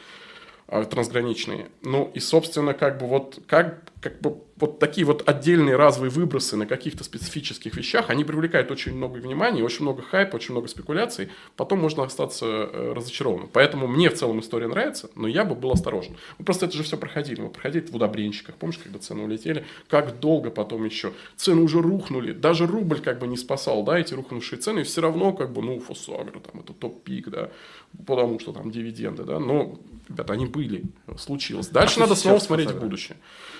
трансграничные. 0.89 1.69
Ну 1.81 2.11
и, 2.13 2.19
собственно, 2.19 2.73
как 2.73 2.97
бы 2.97 3.07
вот 3.07 3.39
как, 3.47 3.83
как 4.01 4.19
бы 4.21 4.37
вот 4.63 4.79
такие 4.79 5.05
вот 5.05 5.27
отдельные 5.27 5.75
разовые 5.75 6.09
выбросы 6.09 6.55
на 6.55 6.65
каких-то 6.65 7.03
специфических 7.03 7.75
вещах, 7.75 8.09
они 8.09 8.23
привлекают 8.23 8.71
очень 8.71 8.95
много 8.95 9.17
внимания, 9.17 9.63
очень 9.63 9.81
много 9.81 10.01
хайпа, 10.01 10.35
очень 10.35 10.53
много 10.53 10.67
спекуляций, 10.67 11.29
потом 11.57 11.79
можно 11.79 12.03
остаться 12.03 12.45
э, 12.45 12.93
разочарованным. 12.95 13.49
Поэтому 13.51 13.87
мне 13.87 14.09
в 14.09 14.13
целом 14.13 14.39
история 14.39 14.67
нравится, 14.67 15.09
но 15.15 15.27
я 15.27 15.43
бы 15.43 15.55
был 15.55 15.71
осторожен. 15.71 16.15
Мы 16.37 16.45
просто 16.45 16.67
это 16.67 16.77
же 16.77 16.83
все 16.83 16.97
проходили. 16.97 17.41
Мы 17.41 17.49
проходили 17.49 17.85
в 17.85 17.95
удобренчиках, 17.95 18.55
помнишь, 18.55 18.77
когда 18.77 18.99
цены 18.99 19.23
улетели, 19.23 19.65
как 19.89 20.19
долго 20.19 20.49
потом 20.49 20.85
еще. 20.85 21.13
Цены 21.35 21.61
уже 21.61 21.81
рухнули, 21.81 22.31
даже 22.31 22.67
рубль 22.67 23.01
как 23.01 23.19
бы 23.19 23.27
не 23.27 23.37
спасал, 23.37 23.83
да, 23.83 23.99
эти 23.99 24.13
рухнувшие 24.13 24.59
цены, 24.59 24.81
и 24.81 24.83
все 24.83 25.01
равно 25.01 25.33
как 25.33 25.51
бы, 25.51 25.61
ну, 25.61 25.79
Фосагро, 25.79 26.39
там, 26.39 26.61
это 26.61 26.73
топ-пик, 26.73 27.29
да, 27.29 27.49
потому 27.97 28.39
что 28.39 28.51
там 28.51 28.71
дивиденды, 28.71 29.23
да, 29.23 29.39
но, 29.39 29.79
ребята, 30.09 30.33
они 30.33 30.45
были, 30.45 30.83
случилось. 31.17 31.67
Дальше 31.67 31.99
а 31.99 32.01
надо 32.01 32.15
снова 32.15 32.39
смотреть 32.39 32.71
в 32.71 32.79
будущее. 32.79 33.17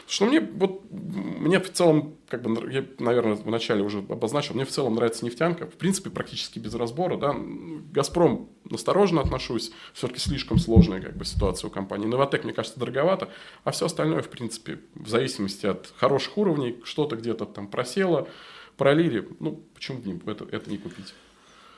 Что 0.08 0.26
мне, 0.26 0.42
вот, 0.42 0.82
мне 0.92 1.60
в 1.60 1.72
целом, 1.72 2.16
как 2.28 2.42
бы, 2.42 2.72
я, 2.72 2.86
наверное, 3.00 3.36
вначале 3.36 3.84
уже 3.84 4.00
обозначил, 4.00 4.54
мне 4.54 4.66
в 4.66 4.70
целом 4.70 4.96
нравится 4.96 5.24
нефтянка, 5.24 5.66
в 5.66 5.76
принципе, 5.76 6.10
практически 6.10 6.60
без 6.60 6.74
разбора, 6.76 7.18
да. 7.18 7.36
Газпром 7.94 8.50
настороженно 8.70 9.22
отношусь, 9.22 9.72
все-таки 9.94 10.20
слишком 10.20 10.58
сложная, 10.58 11.02
как 11.02 11.16
бы, 11.16 11.24
ситуация 11.26 11.70
у 11.70 11.72
компании. 11.72 12.08
Новотек, 12.08 12.44
мне 12.44 12.54
кажется, 12.54 12.80
дороговато, 12.80 13.30
а 13.64 13.72
все 13.72 13.86
остальное, 13.86 14.22
в 14.22 14.30
принципе, 14.30 14.80
в 14.96 15.08
зависимости 15.08 15.66
от 15.66 15.94
хороших 15.96 16.38
уровней, 16.38 16.82
что-то 16.84 17.16
где-то 17.16 17.46
там 17.46 17.68
просело, 17.68 18.28
пролили, 18.76 19.28
ну, 19.40 19.64
почему 19.74 20.00
бы 20.00 20.32
это, 20.32 20.46
это 20.52 20.70
не 20.70 20.78
купить? 20.78 21.14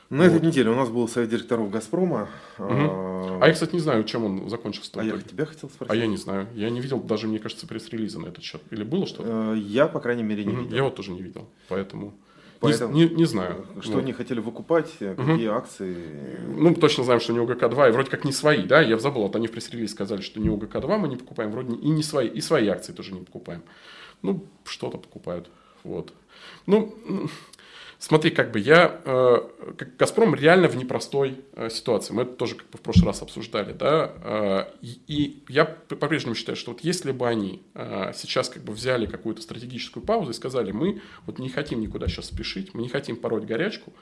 На 0.08 0.24
вот. 0.24 0.36
этой 0.36 0.46
неделе 0.46 0.70
у 0.70 0.74
нас 0.76 0.88
был 0.88 1.08
совет 1.08 1.30
директоров 1.30 1.70
«Газпрома». 1.70 2.28
Угу. 2.58 3.38
А 3.40 3.46
я, 3.46 3.52
кстати, 3.52 3.74
не 3.74 3.80
знаю, 3.80 4.04
чем 4.04 4.24
он 4.24 4.48
закончился. 4.48 4.90
А 4.94 5.02
я 5.02 5.18
тебя 5.18 5.46
хотел 5.46 5.68
спросить. 5.68 5.92
А 5.92 5.96
я 5.96 6.06
не 6.06 6.16
знаю. 6.16 6.46
Я 6.54 6.70
не 6.70 6.80
видел 6.80 7.00
даже, 7.00 7.26
мне 7.26 7.40
кажется, 7.40 7.66
пресс-релиза 7.66 8.20
на 8.20 8.28
этот 8.28 8.44
счет. 8.44 8.62
Или 8.70 8.84
было 8.84 9.06
что-то? 9.06 9.54
Э, 9.54 9.58
я, 9.58 9.88
по 9.88 9.98
крайней 9.98 10.22
мере, 10.22 10.44
не 10.44 10.52
угу. 10.52 10.62
видел. 10.62 10.76
Я 10.76 10.84
вот 10.84 10.94
тоже 10.94 11.10
не 11.10 11.22
видел, 11.22 11.48
поэтому... 11.68 12.14
Поэтому, 12.60 12.94
не, 12.94 13.06
не, 13.08 13.14
не 13.16 13.24
знаю. 13.26 13.66
Что 13.80 13.94
вот. 13.94 14.02
они 14.02 14.12
хотели 14.12 14.40
выкупать, 14.40 14.90
э, 15.00 15.14
какие 15.14 15.48
угу. 15.48 15.56
акции? 15.56 15.96
Ну, 16.46 16.74
точно 16.74 17.04
знаем, 17.04 17.20
что 17.20 17.32
не 17.32 17.40
УГК-2, 17.40 17.88
и 17.88 17.92
вроде 17.92 18.10
как 18.10 18.24
не 18.24 18.32
свои, 18.32 18.62
да, 18.62 18.80
я 18.80 18.98
забыл, 18.98 19.22
вот 19.22 19.36
они 19.36 19.48
в 19.48 19.52
пресс-релизе 19.52 19.92
сказали, 19.92 20.22
что 20.22 20.40
не 20.40 20.48
УГК-2 20.48 20.96
мы 20.96 21.08
не 21.08 21.16
покупаем, 21.16 21.50
вроде 21.50 21.74
и 21.74 21.88
не 21.90 22.02
свои, 22.02 22.28
и 22.28 22.40
свои 22.40 22.68
акции 22.68 22.92
тоже 22.92 23.12
не 23.12 23.20
покупаем. 23.20 23.62
Ну, 24.22 24.46
что-то 24.64 24.96
покупают, 24.96 25.50
вот. 25.84 26.14
Ну, 26.64 26.94
Смотри, 27.98 28.30
как 28.30 28.50
бы 28.52 28.58
я, 28.58 29.00
э, 29.04 29.38
Газпром 29.98 30.34
реально 30.34 30.68
в 30.68 30.76
непростой 30.76 31.40
э, 31.54 31.70
ситуации. 31.70 32.12
Мы 32.12 32.22
это 32.22 32.32
тоже 32.32 32.56
как 32.56 32.68
бы 32.68 32.78
в 32.78 32.82
прошлый 32.82 33.06
раз 33.06 33.22
обсуждали, 33.22 33.72
да. 33.72 34.12
Э, 34.22 34.64
и 34.82 35.42
я 35.48 35.64
по-прежнему 35.64 36.34
считаю, 36.34 36.56
что 36.56 36.72
вот 36.72 36.80
если 36.82 37.12
бы 37.12 37.26
они 37.26 37.62
э, 37.74 38.12
сейчас 38.14 38.50
как 38.50 38.62
бы 38.62 38.74
взяли 38.74 39.06
какую-то 39.06 39.40
стратегическую 39.40 40.04
паузу 40.04 40.32
и 40.32 40.34
сказали, 40.34 40.72
мы 40.72 41.00
вот 41.24 41.38
не 41.38 41.48
хотим 41.48 41.80
никуда 41.80 42.06
сейчас 42.06 42.26
спешить, 42.26 42.74
мы 42.74 42.82
не 42.82 42.88
хотим 42.90 43.16
пороть 43.16 43.44
горячку, 43.44 43.94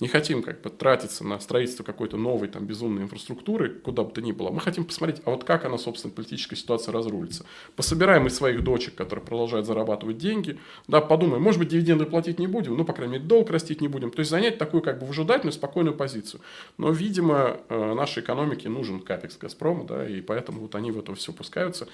не 0.00 0.08
хотим 0.08 0.42
как 0.42 0.60
бы 0.60 0.70
тратиться 0.70 1.24
на 1.24 1.38
строительство 1.40 1.82
какой-то 1.82 2.16
новой 2.16 2.48
там 2.48 2.66
безумной 2.66 3.04
инфраструктуры, 3.04 3.70
куда 3.70 4.02
бы 4.02 4.12
то 4.12 4.20
ни 4.20 4.32
было. 4.32 4.50
Мы 4.50 4.60
хотим 4.60 4.84
посмотреть, 4.84 5.22
а 5.24 5.30
вот 5.30 5.44
как 5.44 5.64
она, 5.64 5.78
собственно, 5.78 6.12
политическая 6.12 6.56
ситуация 6.56 6.92
разрулится. 6.92 7.46
Пособираем 7.76 8.26
из 8.26 8.36
своих 8.36 8.62
дочек, 8.62 8.94
которые 8.94 9.24
продолжают 9.24 9.66
зарабатывать 9.66 10.18
деньги, 10.18 10.58
да, 10.86 11.00
подумаем, 11.00 11.42
может 11.42 11.58
быть, 11.58 11.68
дивиденды 11.68 12.04
платить 12.04 12.38
не 12.38 12.46
будем, 12.46 12.76
ну, 12.76 12.84
по 12.84 12.92
крайней 12.92 13.14
мере, 13.14 13.24
долг 13.24 13.50
растить 13.50 13.80
не 13.80 13.88
будем. 13.88 14.10
То 14.10 14.20
есть 14.20 14.30
занять 14.30 14.58
такую 14.58 14.82
как 14.82 14.98
бы 14.98 15.06
выжидательную, 15.06 15.52
спокойную 15.52 15.96
позицию. 15.96 16.40
Но, 16.76 16.90
видимо, 16.90 17.60
э, 17.68 17.94
нашей 17.94 18.22
экономике 18.22 18.68
нужен 18.68 19.00
капекс 19.00 19.38
Газпрома, 19.38 19.84
да, 19.84 20.08
и 20.08 20.20
поэтому 20.20 20.60
вот 20.60 20.74
они 20.74 20.90
в 20.90 20.98
это 20.98 21.14
все 21.14 21.32
пускаются. 21.32 21.88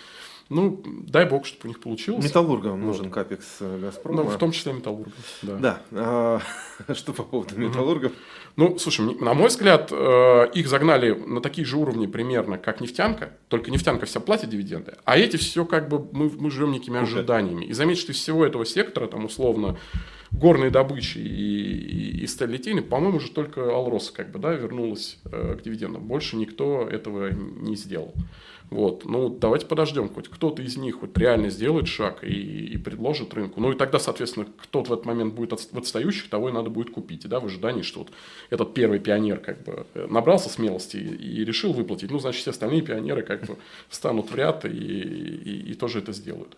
Ну, 0.52 0.82
дай 0.84 1.24
бог, 1.24 1.46
чтобы 1.46 1.64
у 1.64 1.68
них 1.68 1.80
получилось. 1.80 2.24
Металлургам 2.24 2.72
вот. 2.72 2.86
нужен 2.86 3.10
капекс 3.10 3.56
э, 3.60 3.78
Газпрома. 3.80 4.22
Ну, 4.22 4.28
в 4.28 4.36
том 4.36 4.52
числе 4.52 4.72
металлургам, 4.72 5.12
да. 5.40 5.56
Да. 5.56 5.82
А, 5.92 6.40
что 6.94 7.12
по 7.12 7.22
поводу 7.22 7.58
металлургов? 7.58 8.12
Ну, 8.56 8.78
слушай, 8.78 9.02
на 9.18 9.32
мой 9.32 9.48
взгляд, 9.48 9.90
э, 9.90 10.50
их 10.52 10.68
загнали 10.68 11.12
на 11.12 11.40
такие 11.40 11.66
же 11.66 11.78
уровни 11.78 12.06
примерно, 12.06 12.58
как 12.58 12.82
нефтянка. 12.82 13.32
Только 13.48 13.70
нефтянка 13.70 14.04
вся 14.04 14.20
платит 14.20 14.50
дивиденды. 14.50 14.94
А 15.04 15.16
эти 15.16 15.36
все 15.38 15.64
как 15.64 15.88
бы, 15.88 16.06
мы, 16.12 16.30
мы 16.30 16.50
живем 16.50 16.72
некими 16.72 17.00
ожиданиями. 17.00 17.64
И 17.64 17.72
заметь, 17.72 17.98
что 17.98 18.12
из 18.12 18.18
всего 18.18 18.44
этого 18.44 18.66
сектора, 18.66 19.06
там, 19.06 19.24
условно, 19.24 19.78
горной 20.32 20.70
добычи 20.70 21.18
и, 21.18 21.22
и, 21.22 22.24
и 22.24 22.26
сталилитейной, 22.26 22.82
по-моему, 22.82 23.16
уже 23.16 23.30
только 23.30 23.70
Алрос 23.70 24.10
как 24.10 24.30
бы, 24.30 24.38
да, 24.38 24.52
вернулась 24.52 25.18
э, 25.24 25.56
к 25.58 25.62
дивидендам. 25.62 26.02
Больше 26.02 26.36
никто 26.36 26.86
этого 26.86 27.30
не 27.32 27.76
сделал. 27.76 28.12
Вот. 28.72 29.04
Ну, 29.04 29.28
давайте 29.28 29.66
подождем, 29.66 30.08
хоть 30.08 30.28
кто-то 30.28 30.62
из 30.62 30.78
них 30.78 31.02
вот 31.02 31.16
реально 31.18 31.50
сделает 31.50 31.88
шаг 31.88 32.24
и, 32.24 32.28
и 32.28 32.78
предложит 32.78 33.34
рынку. 33.34 33.60
Ну, 33.60 33.72
и 33.72 33.76
тогда, 33.76 33.98
соответственно, 33.98 34.46
кто-то 34.62 34.90
в 34.90 34.92
этот 34.94 35.04
момент 35.04 35.34
будет 35.34 35.52
от, 35.52 35.60
в 35.60 35.78
отстающих, 35.78 36.30
того 36.30 36.48
и 36.48 36.52
надо 36.52 36.70
будет 36.70 36.90
купить. 36.90 37.28
Да, 37.28 37.38
в 37.38 37.44
ожидании, 37.44 37.82
что 37.82 38.00
вот 38.00 38.12
этот 38.48 38.72
первый 38.72 38.98
пионер 38.98 39.40
как 39.40 39.62
бы 39.62 39.86
э, 39.92 40.06
набрался 40.08 40.48
смелости 40.48 40.96
и, 40.96 41.40
и 41.40 41.44
решил 41.44 41.74
выплатить. 41.74 42.10
Ну, 42.10 42.18
значит, 42.18 42.40
все 42.40 42.50
остальные 42.50 42.80
пионеры 42.80 43.22
как 43.22 43.44
бы 43.44 43.58
встанут 43.90 44.30
в 44.30 44.34
ряд 44.34 44.64
и, 44.64 44.68
и, 44.68 45.70
и 45.72 45.74
тоже 45.74 45.98
это 45.98 46.12
сделают. 46.12 46.56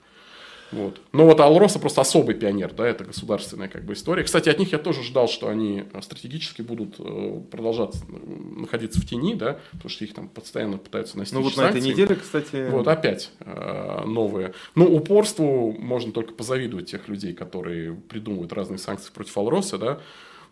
Вот. 0.73 1.01
Но 1.13 1.27
вот 1.27 1.41
Алроса 1.41 1.79
просто 1.79 2.01
особый 2.01 2.35
пионер, 2.35 2.73
да, 2.73 2.87
это 2.87 3.05
государственная 3.05 3.69
как 3.69 3.85
бы 3.85 3.93
история. 3.93 4.25
Кстати, 4.25 4.49
от 4.49 4.59
них 4.59 4.73
я 4.73 4.79
тоже 4.79 5.03
ждал, 5.03 5.29
что 5.29 5.49
они 5.49 5.85
э, 5.93 6.03
стратегически 6.03 6.63
будут 6.63 6.97
э, 6.99 7.41
продолжать 7.51 7.95
находиться 8.09 9.01
в 9.01 9.07
тени, 9.07 9.35
да, 9.35 9.59
потому 9.73 9.91
что 9.91 10.05
их 10.05 10.15
там 10.15 10.29
постоянно 10.29 10.79
пытаются 10.79 11.19
настичь 11.19 11.35
Ну 11.35 11.43
вот 11.43 11.55
санкции. 11.55 11.75
на 11.75 11.79
этой 11.79 11.93
неделе, 11.93 12.15
кстати... 12.17 12.69
Вот 12.71 12.89
опять 12.89 13.31
э, 13.41 14.03
новые. 14.07 14.55
Ну, 14.75 14.93
упорству 14.95 15.73
можно 15.73 16.13
только 16.13 16.33
позавидовать 16.35 16.91
тех 16.91 17.09
людей, 17.09 17.35
которые 17.35 17.95
придумывают 17.95 18.53
разные 18.53 18.79
санкции 18.79 19.13
против 19.13 19.37
Алроса, 19.39 19.79
да, 19.79 20.01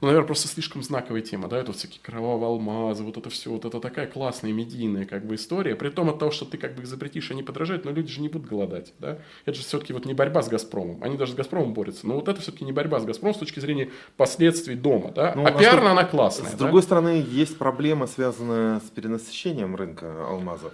ну, 0.02 0.08
наверное, 0.08 0.26
просто 0.26 0.48
слишком 0.48 0.82
знаковая 0.82 1.22
тема, 1.22 1.46
да, 1.48 1.58
это 1.58 1.72
всякие 1.72 2.00
кровавые 2.02 2.48
алмазы, 2.48 3.04
вот 3.04 3.16
это 3.16 3.30
все, 3.30 3.50
вот 3.50 3.64
это 3.64 3.78
такая 3.78 4.08
классная 4.08 4.52
медийная 4.52 5.06
как 5.06 5.24
бы 5.24 5.36
история, 5.36 5.76
при 5.76 5.90
том 5.90 6.10
от 6.10 6.18
того, 6.18 6.32
что 6.32 6.44
ты 6.44 6.58
как 6.58 6.74
бы 6.74 6.82
их 6.82 6.88
запретишь, 6.88 7.30
они 7.30 7.44
подражают, 7.44 7.84
но 7.84 7.92
люди 7.92 8.12
же 8.12 8.20
не 8.20 8.28
будут 8.28 8.48
голодать, 8.48 8.94
да, 8.98 9.18
это 9.46 9.56
же 9.56 9.62
все-таки 9.62 9.92
вот 9.92 10.04
не 10.04 10.12
борьба 10.12 10.42
с 10.42 10.48
Газпромом, 10.48 10.98
они 11.04 11.16
даже 11.16 11.32
с 11.32 11.34
Газпромом 11.36 11.72
борются, 11.72 12.06
но 12.06 12.16
вот 12.16 12.26
это 12.26 12.40
все-таки 12.40 12.64
не 12.64 12.72
борьба 12.72 12.98
с 12.98 13.04
Газпромом 13.04 13.36
с 13.36 13.38
точки 13.38 13.60
зрения 13.60 13.90
последствий 14.16 14.74
дома, 14.74 15.12
да, 15.12 15.34
Ну, 15.36 15.44
а 15.46 15.50
а 15.50 15.52
пиарно 15.52 15.92
она 15.92 16.02
классная, 16.04 16.48
С 16.48 16.52
да? 16.52 16.58
другой 16.58 16.82
стороны, 16.82 17.24
есть 17.30 17.56
проблема, 17.56 18.08
связанная 18.08 18.80
с 18.80 18.90
перенасыщением 18.90 19.76
рынка 19.76 20.26
алмазов. 20.26 20.72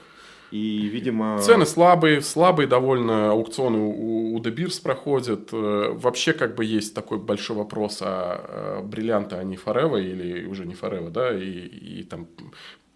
И, 0.51 0.89
видимо... 0.89 1.39
Цены 1.41 1.67
слабые, 1.67 2.23
слабые 2.23 2.67
довольно 2.67 3.33
аукционы 3.33 3.79
у, 3.79 4.35
у 4.35 4.41
Beers 4.41 4.83
проходят. 4.83 5.51
Э, 5.53 5.93
Вообще 5.93 6.33
как 6.33 6.55
бы 6.55 6.65
есть 6.65 6.95
такой 6.95 7.19
большой 7.19 7.57
вопрос, 7.57 7.99
а, 8.01 8.79
э, 8.79 8.83
бриллианты 8.83 9.37
они 9.37 9.57
Форева 9.57 9.99
или 9.99 10.47
уже 10.47 10.65
не 10.65 10.75
Форева, 10.75 11.11
да, 11.11 11.37
и, 11.37 11.45
и 11.45 12.03
там 12.03 12.29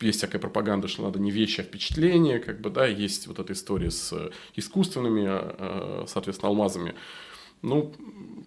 есть 0.00 0.18
всякая 0.18 0.38
пропаганда, 0.38 0.88
что 0.88 1.02
надо 1.02 1.18
не 1.18 1.30
вещи, 1.30 1.60
а 1.60 1.64
впечатление, 1.64 2.38
как 2.38 2.60
бы, 2.60 2.70
да, 2.70 2.86
есть 2.86 3.26
вот 3.26 3.38
эта 3.38 3.52
история 3.52 3.90
с 3.90 4.30
искусственными, 4.56 5.28
э, 5.28 6.04
соответственно, 6.06 6.50
алмазами. 6.50 6.94
Ну, 7.62 7.92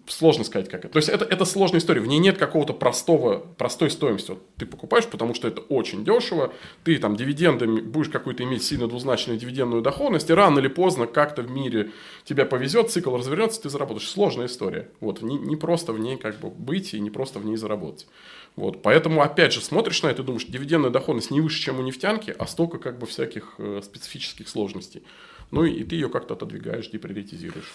сложно 0.06 0.44
сказать, 0.44 0.68
как 0.68 0.84
это. 0.84 0.92
То 0.92 0.98
есть, 0.98 1.08
это, 1.08 1.24
это 1.24 1.44
сложная 1.44 1.80
история. 1.80 2.00
В 2.00 2.06
ней 2.06 2.18
нет 2.18 2.38
какого-то 2.38 2.72
простого, 2.72 3.38
простой 3.58 3.90
стоимости. 3.90 4.30
Вот 4.30 4.42
ты 4.56 4.66
покупаешь, 4.66 5.06
потому 5.06 5.34
что 5.34 5.48
это 5.48 5.60
очень 5.62 6.04
дешево. 6.04 6.52
Ты 6.84 6.98
там 6.98 7.16
дивидендами 7.16 7.80
будешь 7.80 8.08
какую-то 8.08 8.42
иметь 8.44 8.62
сильно 8.62 8.86
двузначную 8.86 9.38
дивидендную 9.38 9.82
доходность. 9.82 10.30
И 10.30 10.34
рано 10.34 10.58
или 10.58 10.68
поздно 10.68 11.06
как-то 11.06 11.42
в 11.42 11.50
мире 11.50 11.90
тебя 12.24 12.44
повезет, 12.44 12.90
цикл 12.90 13.16
развернется, 13.16 13.62
ты 13.62 13.68
заработаешь. 13.68 14.08
Сложная 14.08 14.46
история. 14.46 14.90
Вот, 15.00 15.22
не, 15.22 15.36
не 15.36 15.56
просто 15.56 15.92
в 15.92 15.98
ней 15.98 16.16
как 16.16 16.38
бы 16.38 16.50
быть 16.50 16.94
и 16.94 17.00
не 17.00 17.10
просто 17.10 17.38
в 17.38 17.44
ней 17.44 17.56
заработать. 17.56 18.06
Вот, 18.54 18.82
поэтому, 18.82 19.20
опять 19.20 19.52
же, 19.52 19.60
смотришь 19.60 20.02
на 20.02 20.08
это 20.08 20.22
и 20.22 20.24
думаешь, 20.24 20.46
дивидендная 20.46 20.90
доходность 20.90 21.30
не 21.30 21.42
выше, 21.42 21.60
чем 21.60 21.78
у 21.78 21.82
нефтянки, 21.82 22.34
а 22.38 22.46
столько 22.46 22.78
как 22.78 22.98
бы 22.98 23.06
всяких 23.06 23.54
э, 23.58 23.82
специфических 23.84 24.48
сложностей. 24.48 25.02
Ну 25.50 25.64
и, 25.64 25.72
и 25.72 25.84
ты 25.84 25.96
ее 25.96 26.08
как-то 26.08 26.34
отодвигаешь, 26.34 26.88
деприоритизируешь. 26.88 27.70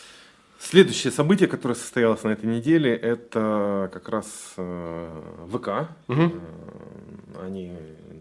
Следующее 0.62 1.12
событие, 1.12 1.50
которое 1.50 1.74
состоялось 1.74 2.24
на 2.24 2.30
этой 2.30 2.46
неделе, 2.46 2.96
это 2.96 3.90
как 3.92 4.08
раз 4.10 4.54
э, 4.58 5.22
ВК. 5.52 5.90
Э, 6.08 6.30
Они 7.42 7.72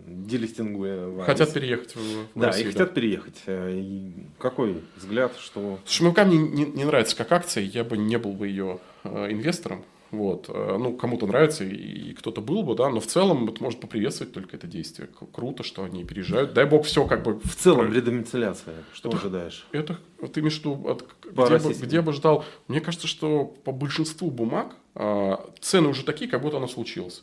делистингуя 0.06 1.22
Хотят 1.24 1.52
переехать 1.52 1.94
в, 1.94 1.98
в 1.98 2.40
Да, 2.40 2.48
Россию, 2.48 2.68
и 2.68 2.72
хотят 2.72 2.94
переехать. 2.94 3.42
Э, 3.46 3.70
и 3.72 4.26
Какой 4.38 4.82
взгляд, 4.96 5.32
что... 5.38 5.78
Слушай, 5.84 6.08
МВК 6.08 6.24
мне 6.24 6.38
не, 6.38 6.64
не 6.64 6.84
нравится 6.84 7.14
как 7.14 7.30
акция, 7.32 7.62
я 7.64 7.84
бы 7.84 7.98
не 7.98 8.16
был 8.16 8.32
бы 8.32 8.48
ее 8.48 8.78
э, 9.04 9.30
инвестором. 9.30 9.84
Вот. 10.10 10.46
Э, 10.48 10.76
Ну, 10.78 10.96
кому-то 10.96 11.26
нравится, 11.26 11.64
и, 11.64 12.12
кто-то 12.14 12.40
был 12.40 12.62
бы, 12.62 12.74
да, 12.74 12.88
но 12.90 13.00
в 13.00 13.06
целом 13.06 13.48
это 13.48 13.62
может 13.62 13.80
поприветствовать 13.80 14.32
только 14.32 14.56
это 14.56 14.66
действие. 14.66 15.08
Круто, 15.32 15.62
что 15.62 15.84
они 15.84 16.04
переезжают. 16.04 16.52
Дай 16.52 16.64
бог, 16.66 16.84
все 16.84 17.06
как 17.06 17.22
бы... 17.22 17.38
В 17.38 17.54
целом, 17.56 17.86
про- 17.86 17.94
редомицеляция. 17.94 18.74
Что 18.92 19.08
Это- 19.10 19.18
ожидаешь? 19.18 19.66
Это, 19.72 19.98
ты 20.32 20.40
имеешь 20.40 20.56
в 20.56 20.60
виду, 20.60 20.88
от- 20.88 21.04
где, 21.24 21.58
бы, 21.58 21.74
где 21.74 22.00
бы 22.00 22.12
ждал? 22.12 22.44
Мне 22.68 22.80
кажется, 22.80 23.06
что 23.06 23.44
по 23.44 23.72
большинству 23.72 24.30
бумаг 24.30 24.74
а, 24.94 25.48
цены 25.60 25.88
уже 25.88 26.04
такие, 26.04 26.28
как 26.30 26.42
будто 26.42 26.56
оно 26.56 26.66
случилось. 26.66 27.22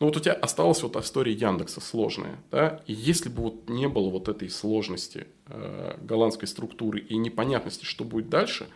Но 0.00 0.06
вот 0.06 0.16
у 0.16 0.20
тебя 0.20 0.32
осталась 0.32 0.82
вот 0.82 0.96
история 0.96 1.32
Яндекса 1.32 1.80
сложная, 1.80 2.36
да, 2.50 2.82
и 2.88 2.92
если 2.92 3.28
бы 3.28 3.42
вот 3.42 3.68
не 3.68 3.86
было 3.88 4.10
вот 4.10 4.28
этой 4.28 4.50
сложности 4.50 5.28
э, 5.46 5.96
голландской 6.02 6.48
структуры 6.48 6.98
и 6.98 7.16
непонятности, 7.16 7.84
что 7.84 8.02
будет 8.02 8.28
дальше, 8.28 8.66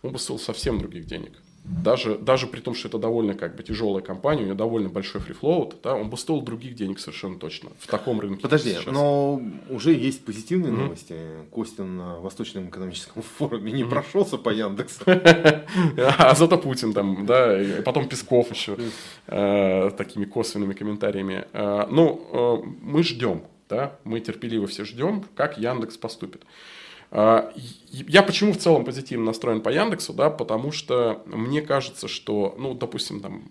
он 0.00 0.12
бы 0.12 0.18
стоил 0.18 0.38
совсем 0.38 0.78
других 0.78 1.04
денег. 1.04 1.32
Даже, 1.68 2.16
даже 2.16 2.46
при 2.46 2.60
том, 2.60 2.74
что 2.74 2.88
это 2.88 2.98
довольно 2.98 3.34
как 3.34 3.54
бы 3.54 3.62
тяжелая 3.62 4.02
компания, 4.02 4.40
у 4.42 4.44
нее 4.46 4.54
довольно 4.54 4.88
большой 4.88 5.20
фрифлоут, 5.20 5.76
да, 5.82 5.94
он 5.94 6.08
бы 6.08 6.16
стоил 6.16 6.40
других 6.40 6.74
денег 6.74 6.98
совершенно 6.98 7.38
точно 7.38 7.70
в 7.78 7.86
таком 7.86 8.20
рынке. 8.20 8.40
Подожди, 8.42 8.70
сейчас. 8.72 8.86
но 8.86 9.40
уже 9.68 9.92
есть 9.92 10.24
позитивные 10.24 10.72
Мгм. 10.72 10.82
новости. 10.84 11.14
Костин 11.52 11.96
на 11.98 12.20
Восточном 12.20 12.68
экономическом 12.68 13.22
форуме 13.38 13.70
не 13.72 13.84
прошелся 13.84 14.38
по 14.38 14.50
Яндексу. 14.50 15.04
А 16.18 16.34
зато 16.34 16.56
Путин 16.58 16.92
там, 16.94 17.26
да, 17.26 17.60
и 17.60 17.82
потом 17.82 18.08
Песков 18.08 18.50
еще 18.50 18.76
э, 19.26 19.90
такими 19.96 20.24
косвенными 20.24 20.72
комментариями. 20.74 21.44
Э, 21.52 21.86
ну, 21.90 22.62
э, 22.64 22.68
мы 22.80 23.02
ждем, 23.02 23.42
да, 23.68 23.96
мы 24.04 24.20
терпеливо 24.20 24.66
все 24.66 24.84
ждем, 24.84 25.24
как 25.36 25.58
Яндекс 25.58 25.96
поступит. 25.96 26.42
И- 27.12 28.04
Я 28.06 28.22
почему 28.22 28.52
в 28.52 28.58
целом 28.58 28.84
позитивно 28.84 29.26
настроен 29.26 29.60
по 29.62 29.70
Яндексу, 29.70 30.12
да, 30.12 30.28
потому 30.30 30.72
что 30.72 31.22
мне 31.26 31.62
кажется, 31.62 32.06
что, 32.06 32.54
ну, 32.58 32.74
допустим, 32.74 33.20
там, 33.20 33.44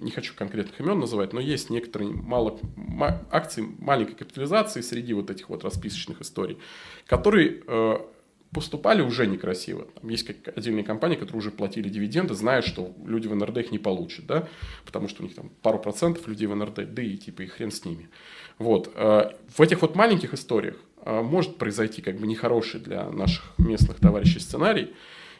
не 0.00 0.10
хочу 0.10 0.34
конкретных 0.34 0.78
имен 0.80 0.98
называть, 0.98 1.32
но 1.32 1.40
есть 1.40 1.70
некоторые 1.70 2.10
мало, 2.10 2.58
ма- 2.76 3.22
акции 3.30 3.64
маленькой 3.78 4.16
капитализации 4.16 4.80
среди 4.82 5.14
вот 5.14 5.30
этих 5.30 5.48
вот 5.48 5.64
расписочных 5.64 6.20
историй, 6.20 6.58
которые 7.06 7.62
э, 7.66 7.98
поступали 8.52 9.00
уже 9.02 9.26
некрасиво. 9.26 9.86
Там 10.00 10.10
есть 10.10 10.24
как 10.26 10.56
отдельные 10.58 10.84
компании, 10.84 11.14
которые 11.16 11.38
уже 11.38 11.50
платили 11.52 11.88
дивиденды, 11.88 12.34
зная, 12.34 12.62
что 12.62 12.92
люди 13.06 13.28
в 13.28 13.34
НРД 13.34 13.58
их 13.58 13.70
не 13.72 13.78
получат, 13.78 14.26
да, 14.26 14.48
потому 14.84 15.08
что 15.08 15.22
у 15.22 15.26
них 15.26 15.34
там 15.36 15.50
пару 15.62 15.78
процентов 15.78 16.26
людей 16.28 16.46
в 16.48 16.54
НРД, 16.54 16.92
да 16.92 17.02
и 17.02 17.16
типа 17.16 17.42
и 17.42 17.46
хрен 17.46 17.70
с 17.70 17.84
ними. 17.84 18.08
Вот. 18.58 18.90
э, 18.94 19.30
В 19.56 19.60
этих 19.60 19.82
вот 19.82 19.94
маленьких 19.96 20.34
историях 20.34 20.76
может 21.04 21.58
произойти 21.58 22.02
как 22.02 22.16
бы 22.18 22.26
нехороший 22.26 22.80
для 22.80 23.08
наших 23.10 23.52
местных 23.58 24.00
товарищей 24.00 24.40
сценарий, 24.40 24.94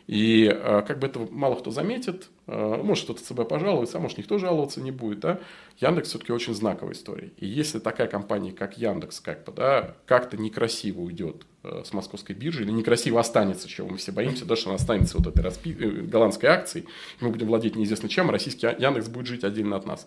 и 0.06 0.50
э, 0.52 0.82
как 0.86 0.98
бы 0.98 1.06
этого 1.06 1.26
мало 1.30 1.54
кто 1.54 1.70
заметит, 1.70 2.28
э, 2.46 2.80
может 2.82 3.04
кто-то 3.04 3.24
ЦБ 3.24 3.48
пожалуется, 3.48 3.96
а 3.96 4.00
может 4.00 4.18
никто 4.18 4.36
жаловаться 4.36 4.82
не 4.82 4.90
будет, 4.90 5.20
да. 5.20 5.40
Яндекс 5.80 6.10
все-таки 6.10 6.30
очень 6.30 6.54
знаковая 6.54 6.92
история. 6.92 7.32
И 7.38 7.46
если 7.46 7.78
такая 7.78 8.06
компания, 8.06 8.52
как 8.52 8.76
Яндекс, 8.76 9.20
как 9.20 9.44
бы, 9.44 9.52
да, 9.52 9.94
как-то 10.04 10.36
некрасиво 10.36 11.00
уйдет 11.00 11.46
с 11.62 11.94
московской 11.94 12.36
биржи, 12.36 12.64
или 12.64 12.70
некрасиво 12.70 13.18
останется, 13.18 13.66
чего 13.66 13.88
мы 13.88 13.96
все 13.96 14.12
боимся, 14.12 14.44
да, 14.44 14.56
что 14.56 14.68
она 14.68 14.76
останется 14.76 15.16
вот 15.16 15.26
этой 15.26 15.42
распи- 15.42 15.74
э, 15.82 16.02
голландской 16.02 16.50
акцией, 16.50 16.86
мы 17.20 17.30
будем 17.30 17.46
владеть 17.46 17.74
неизвестно 17.74 18.10
чем, 18.10 18.28
а 18.28 18.32
российский 18.32 18.66
Яндекс 18.66 19.08
будет 19.08 19.26
жить 19.26 19.44
отдельно 19.44 19.76
от 19.76 19.86
нас. 19.86 20.06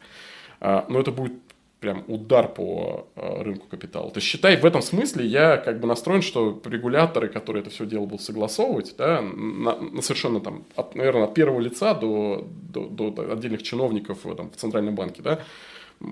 А, 0.60 0.86
Но 0.90 1.00
это 1.00 1.12
будет 1.12 1.34
прям 1.80 2.04
удар 2.08 2.48
по 2.48 3.08
э, 3.16 3.42
рынку 3.44 3.68
капитала. 3.68 4.10
То 4.10 4.18
есть, 4.18 4.28
считай, 4.28 4.58
в 4.58 4.66
этом 4.66 4.82
смысле 4.82 5.26
я 5.26 5.58
как 5.58 5.80
бы 5.80 5.88
настроен, 5.88 6.22
что 6.22 6.60
регуляторы, 6.66 7.28
которые 7.28 7.62
это 7.62 7.70
все 7.70 7.86
дело 7.86 8.06
будут 8.06 8.22
согласовывать, 8.22 8.96
да, 8.98 9.22
на, 9.22 9.76
на 9.76 10.02
совершенно 10.02 10.40
там, 10.40 10.66
от, 10.76 10.96
наверное, 10.96 11.26
от 11.26 11.34
первого 11.34 11.60
лица 11.60 11.94
до, 11.94 12.48
до, 12.70 13.12
до 13.12 13.32
отдельных 13.32 13.62
чиновников 13.62 14.26
в, 14.26 14.36
там, 14.36 14.50
в 14.50 14.56
Центральном 14.56 14.96
банке, 14.96 15.22
да, 15.22 15.40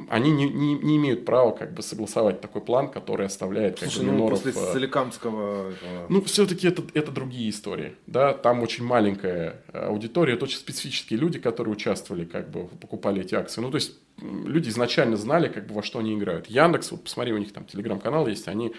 они 0.10 0.32
не, 0.32 0.50
не, 0.50 0.74
не 0.76 0.98
имеют 0.98 1.26
права 1.26 1.52
как 1.52 1.74
бы 1.74 1.84
согласовать 1.84 2.42
такой 2.42 2.62
план, 2.62 2.90
который 2.90 3.28
оставляет 3.28 3.80
как 3.80 3.90
Слушай, 3.90 4.06
бы 4.06 4.12
ну 4.12 4.18
миноров... 4.18 4.42
после 4.42 4.62
э, 4.62 4.74
Соликамского... 4.74 5.72
этого- 5.72 6.06
ну, 6.10 6.22
все-таки 6.24 6.68
это, 6.68 6.84
это 6.94 7.12
другие 7.12 7.50
истории. 7.50 7.96
Да? 8.08 8.34
Там 8.34 8.62
очень 8.62 8.84
маленькая 8.84 9.62
э, 9.72 9.86
аудитория, 9.86 10.34
это 10.34 10.46
очень 10.46 10.58
специфические 10.58 11.20
люди, 11.20 11.40
которые 11.40 11.74
участвовали, 11.74 12.26
как 12.26 12.50
бы 12.50 12.68
покупали 12.82 13.22
эти 13.22 13.36
акции. 13.36 13.62
Ну, 13.62 13.70
то 13.70 13.76
есть 13.76 13.94
люди 14.18 14.70
изначально 14.70 15.18
знали, 15.18 15.50
как 15.50 15.68
бы, 15.68 15.74
во 15.74 15.84
что 15.84 16.00
они 16.00 16.14
играют. 16.14 16.48
Яндекс, 16.48 16.92
вот 16.92 17.04
посмотри, 17.04 17.34
у 17.34 17.38
них 17.38 17.52
там 17.52 17.66
телеграм-канал 17.66 18.28
есть, 18.28 18.48
они 18.48 18.74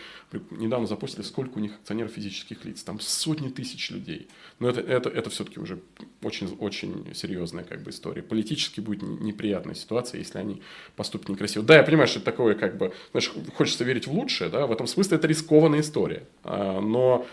недавно 0.50 0.86
запустили, 0.86 1.22
сколько 1.22 1.58
у 1.58 1.60
них 1.60 1.74
акционеров 1.74 2.12
физических 2.12 2.64
лиц. 2.64 2.82
Там 2.82 3.00
сотни 3.00 3.48
тысяч 3.48 3.90
людей. 3.90 4.28
Но 4.58 4.68
это, 4.68 4.80
это, 4.80 5.10
это 5.10 5.30
все-таки 5.30 5.60
уже 5.60 5.80
очень, 6.22 6.56
очень 6.58 7.14
серьезная 7.14 7.64
как 7.64 7.82
бы, 7.82 7.90
история. 7.90 8.22
Политически 8.22 8.80
будет 8.80 9.02
неприятная 9.02 9.74
ситуация, 9.74 10.18
если 10.18 10.38
они 10.38 10.62
поступят 10.96 11.28
некрасиво. 11.28 11.64
Да, 11.64 11.76
я 11.76 11.82
понимаю, 11.82 12.08
что 12.08 12.18
это 12.18 12.26
такое, 12.26 12.54
как 12.54 12.78
бы, 12.78 12.92
знаешь, 13.10 13.30
хочется 13.54 13.84
верить 13.84 14.06
в 14.06 14.12
лучшее, 14.12 14.48
да, 14.50 14.66
в 14.66 14.72
этом 14.72 14.86
смысле 14.86 15.18
это 15.18 15.26
рискованная 15.26 15.80
история. 15.80 16.24
А, 16.44 16.80
Но 16.80 17.26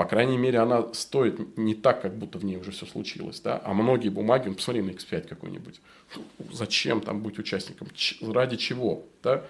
по 0.00 0.06
крайней 0.06 0.38
мере, 0.38 0.60
она 0.60 0.94
стоит 0.94 1.58
не 1.58 1.74
так, 1.74 2.00
как 2.00 2.16
будто 2.16 2.38
в 2.38 2.44
ней 2.46 2.56
уже 2.56 2.70
все 2.70 2.86
случилось, 2.86 3.38
да, 3.40 3.60
а 3.62 3.74
многие 3.74 4.08
бумаги, 4.08 4.48
ну, 4.48 4.54
посмотри 4.54 4.80
на 4.80 4.92
X5 4.92 5.28
какой-нибудь, 5.28 5.78
зачем 6.50 7.02
там 7.02 7.20
быть 7.20 7.38
участником, 7.38 7.88
Ч- 7.94 8.16
ради 8.32 8.56
чего, 8.56 9.04
да, 9.22 9.44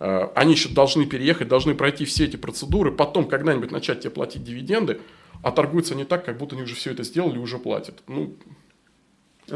э, 0.00 0.28
они 0.34 0.52
еще 0.52 0.70
должны 0.70 1.04
переехать, 1.04 1.48
должны 1.48 1.74
пройти 1.74 2.06
все 2.06 2.24
эти 2.24 2.36
процедуры, 2.36 2.90
потом 2.90 3.28
когда-нибудь 3.28 3.70
начать 3.70 4.00
тебе 4.00 4.08
платить 4.08 4.42
дивиденды, 4.42 5.02
а 5.42 5.52
торгуются 5.52 5.94
не 5.94 6.06
так, 6.06 6.24
как 6.24 6.38
будто 6.38 6.56
они 6.56 6.64
уже 6.64 6.74
все 6.74 6.92
это 6.92 7.02
сделали 7.02 7.34
и 7.34 7.38
уже 7.38 7.58
платят. 7.58 8.02
Ну, 8.06 8.34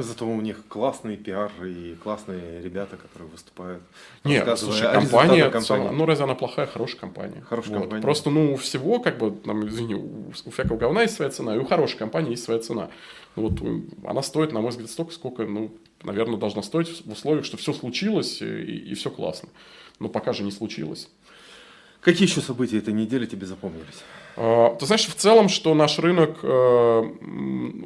Зато 0.03 0.27
у 0.27 0.41
них 0.41 0.63
классный 0.69 1.17
пиар 1.17 1.51
и 1.65 1.95
классные 2.03 2.61
ребята, 2.61 2.97
которые 2.97 3.29
выступают. 3.31 3.83
Нет, 4.25 4.47
рассказывая 4.47 4.75
слушай, 4.75 4.93
компания, 4.93 5.51
компании. 5.51 5.89
ну 5.89 6.07
разве 6.07 6.25
она 6.25 6.35
плохая, 6.35 6.67
хорошая 6.67 7.01
компания? 7.01 7.41
Хорошая 7.49 7.75
Вот. 7.75 7.81
компания. 7.83 8.03
Просто, 8.03 8.31
ну, 8.31 8.55
у 8.55 8.57
всего, 8.57 9.01
как 9.01 9.19
бы, 9.19 9.31
там, 9.31 9.67
извини, 9.69 9.95
у, 9.95 10.29
у 10.45 10.51
всякого 10.51 10.77
говна 10.77 11.03
есть 11.03 11.15
своя 11.15 11.31
цена, 11.31 11.55
и 11.55 11.59
у 11.59 11.65
хорошей 11.65 11.97
компании 11.97 12.33
есть 12.33 12.45
своя 12.45 12.61
цена. 12.61 12.91
Ну, 13.37 13.49
вот 13.49 14.07
она 14.07 14.23
стоит, 14.23 14.53
на 14.53 14.61
мой 14.61 14.71
взгляд, 14.71 14.91
столько, 14.91 15.13
сколько, 15.13 15.45
ну, 15.45 15.73
наверное, 16.03 16.37
должна 16.37 16.63
стоить 16.63 17.05
в 17.05 17.13
условиях, 17.13 17.45
что 17.45 17.57
все 17.57 17.73
случилось 17.73 18.43
и, 18.43 18.95
все 18.95 19.11
классно. 19.11 19.49
Но 19.99 20.09
пока 20.09 20.33
же 20.33 20.43
не 20.43 20.51
случилось. 20.51 21.09
Какие 22.01 22.29
еще 22.29 22.41
события 22.41 22.79
этой 22.79 22.93
недели 22.95 23.27
тебе 23.27 23.47
запомнились? 23.47 24.05
А, 24.37 24.75
Ты 24.77 24.87
знаешь, 24.87 25.07
в 25.07 25.15
целом, 25.15 25.49
что 25.49 25.75
наш 25.75 25.99
рынок, 25.99 26.39
э, 26.43 27.11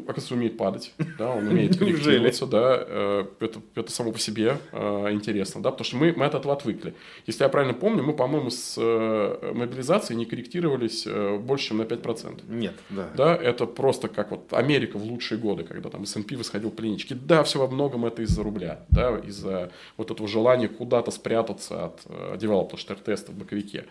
оказывается, 0.03 0.35
умеет 0.35 0.57
падать, 0.57 0.93
да, 1.19 1.31
он 1.31 1.47
умеет 1.47 1.77
корректироваться, 1.79 2.47
да, 2.47 2.77
э, 2.81 3.25
это, 3.41 3.61
это 3.75 3.93
само 3.93 4.13
по 4.13 4.19
себе 4.19 4.59
э, 4.73 5.09
интересно, 5.13 5.63
да, 5.63 5.71
потому 5.71 5.85
что 5.85 5.97
мы, 5.97 6.13
мы 6.17 6.27
от 6.27 6.35
этого 6.35 6.55
отвыкли. 6.55 6.95
Если 7.27 7.43
я 7.43 7.49
правильно 7.49 7.75
помню, 7.75 8.03
мы, 8.03 8.13
по-моему, 8.13 8.51
с 8.51 8.75
э, 8.79 9.53
мобилизацией 9.55 10.19
не 10.19 10.25
корректировались 10.25 11.05
э, 11.07 11.39
больше, 11.39 11.69
чем 11.69 11.79
на 11.79 11.83
5%. 11.83 12.43
Нет, 12.49 12.75
да. 12.91 13.09
Да, 13.17 13.37
это 13.37 13.67
просто 13.67 14.09
как 14.09 14.33
вот 14.33 14.53
Америка 14.53 14.99
в 14.99 15.05
лучшие 15.05 15.39
годы, 15.39 15.65
когда 15.65 15.89
там 15.89 16.03
S&P 16.03 16.37
восходил 16.37 16.73
линейке. 16.81 17.15
Да, 17.15 17.43
все 17.45 17.59
во 17.59 17.69
многом 17.69 18.07
это 18.07 18.23
из-за 18.23 18.43
рубля, 18.43 18.81
да, 18.91 19.19
из-за 19.19 19.71
вот 19.97 20.11
этого 20.11 20.29
желания 20.29 20.69
куда-то 20.69 21.11
спрятаться 21.11 21.87
от 21.87 22.01
э, 22.07 22.37
девелопер 22.39 22.79
теста 23.05 23.33
в 23.33 23.37
боковике. 23.37 23.87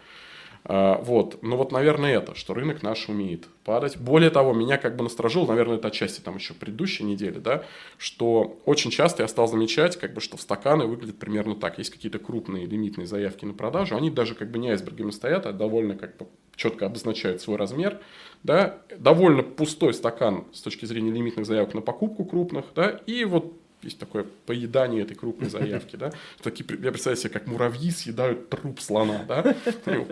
А, 0.66 1.02
Вот, 1.02 1.42
ну 1.42 1.56
вот, 1.56 1.72
наверное, 1.72 2.18
это, 2.18 2.36
что 2.36 2.54
рынок 2.54 2.84
наш 2.84 3.10
умеет 3.10 3.48
падать. 3.64 3.98
Более 3.98 4.30
того, 4.30 4.54
меня 4.54 4.78
как 4.78 4.96
бы 4.96 5.04
насторожил, 5.04 5.48
наверное, 5.48 5.78
это 5.78 5.88
отчасти 5.88 6.22
там 6.22 6.36
еще 6.36 6.54
предыдущей 6.54 7.04
недели, 7.04 7.40
да, 7.40 7.64
что 7.98 8.60
очень 8.66 8.92
часто 8.92 9.24
я 9.24 9.28
стал 9.28 9.48
замечать, 9.48 9.98
как 9.98 10.14
бы, 10.14 10.22
что 10.22 10.38
в 10.38 10.42
стаканы 10.42 10.86
выглядят 10.86 11.18
примерно 11.18 11.56
так. 11.56 11.78
Есть 11.78 11.92
какие-то 11.92 12.20
крупные 12.20 12.66
лимитные 12.66 13.08
заявки 13.08 13.46
на 13.46 13.54
продажу, 13.54 13.96
они 13.96 14.10
даже 14.10 14.36
как 14.36 14.52
бы 14.52 14.60
не 14.60 14.70
айсбергами 14.70 15.12
стоят, 15.12 15.46
а 15.46 15.54
довольно 15.54 15.96
как 15.96 16.18
бы 16.18 16.28
четко 16.56 16.86
обозначают 16.86 17.42
свой 17.42 17.58
размер, 17.58 18.00
да, 18.44 18.82
довольно 18.98 19.44
пустой 19.44 19.94
стакан 19.94 20.46
с 20.52 20.62
точки 20.62 20.86
зрения 20.86 21.12
лимитных 21.12 21.46
заявок 21.46 21.74
на 21.74 21.82
покупку 21.82 22.26
крупных, 22.26 22.66
да, 22.76 23.00
и 23.08 23.24
вот 23.24 23.54
есть 23.82 23.98
такое 24.00 24.26
поедание 24.46 25.04
этой 25.04 25.16
крупной 25.16 25.50
заявки, 25.58 25.96
да. 25.96 26.12
Такие, 26.42 26.66
я 26.82 26.92
представляю 26.92 27.18
себе, 27.18 27.30
как 27.30 27.48
муравьи 27.48 27.92
съедают 27.92 28.50
труп 28.50 28.80
слона, 28.82 29.24
да. 29.28 29.56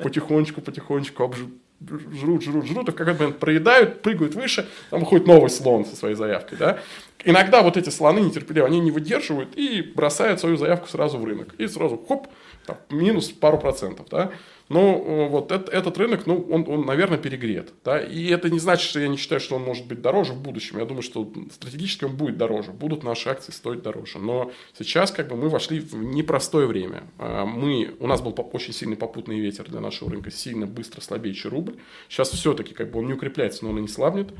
Потихонечку, 0.04 0.62
потихонечку 0.62 1.24
обжу- 1.24 1.52
жрут, 1.80 2.44
жрут, 2.44 2.66
жрут, 2.66 2.90
и 2.90 2.92
в 2.92 2.96
какой-то 2.96 3.20
момент 3.20 3.40
проедают, 3.40 4.02
прыгают 4.02 4.36
выше, 4.36 4.68
там 4.90 5.02
выходит 5.02 5.28
новый 5.28 5.50
слон 5.50 5.86
со 5.86 5.96
своей 5.96 6.16
заявкой, 6.16 6.58
да. 6.58 6.80
Иногда 7.24 7.62
вот 7.62 7.78
эти 7.78 7.90
слоны 7.90 8.20
нетерпеливые, 8.20 8.68
они 8.68 8.80
не 8.80 8.92
выдерживают 8.92 9.58
и 9.58 9.82
бросают 9.82 10.40
свою 10.40 10.58
заявку 10.58 10.88
сразу 10.88 11.18
в 11.18 11.26
рынок. 11.26 11.54
И 11.58 11.68
сразу, 11.68 11.98
хоп, 11.98 12.28
там, 12.66 12.78
минус 12.90 13.30
пару 13.30 13.58
процентов, 13.58 14.08
да. 14.10 14.32
Но 14.70 15.02
э, 15.06 15.30
вот 15.30 15.52
эт- 15.52 15.70
этот 15.70 15.98
рынок, 15.98 16.26
ну, 16.26 16.46
он, 16.50 16.66
он, 16.68 16.86
наверное, 16.86 17.18
перегрет. 17.18 17.74
Да? 17.86 18.00
И 18.00 18.28
это 18.28 18.50
не 18.50 18.60
значит, 18.60 18.90
что 18.90 19.00
я 19.00 19.08
не 19.08 19.18
считаю, 19.18 19.40
что 19.40 19.56
он 19.56 19.64
может 19.64 19.86
быть 19.88 20.02
дороже 20.02 20.34
в 20.34 20.42
будущем. 20.42 20.80
Я 20.80 20.86
думаю, 20.86 21.04
что 21.04 21.32
стратегически 21.52 22.06
он 22.06 22.16
будет 22.16 22.38
дороже. 22.38 22.72
Будут 22.72 23.04
наши 23.04 23.30
акции 23.30 23.52
стоить 23.52 23.82
дороже. 23.82 24.20
Но 24.20 24.52
сейчас 24.78 25.12
как 25.12 25.30
бы 25.30 25.36
мы 25.36 25.50
вошли 25.50 25.80
в 25.80 25.96
непростое 25.96 26.68
время. 26.68 27.04
А, 27.18 27.46
Мы, 27.46 27.96
у 28.00 28.08
нас 28.08 28.22
был 28.22 28.36
очень 28.54 28.74
сильный 28.74 28.98
попутный 28.98 29.40
ветер 29.40 29.66
для 29.70 29.80
нашего 29.80 30.12
рынка, 30.12 30.32
сильно 30.32 30.68
быстро 30.68 31.02
слабеющий 31.02 31.50
рубль. 31.50 31.76
Сейчас 32.10 32.30
все-таки 32.30 32.74
как 32.74 32.92
бы 32.92 33.00
он 33.00 33.08
не 33.08 33.14
укрепляется, 33.14 33.64
но 33.64 33.72
он 33.72 33.80
и 33.80 33.82
не 33.82 33.88
слабнет. 33.88 34.34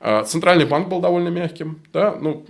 А, 0.00 0.24
Центральный 0.24 0.66
банк 0.66 0.88
был 0.88 1.00
довольно 1.00 1.28
мягким, 1.28 1.80
да, 1.92 2.16
ну, 2.20 2.44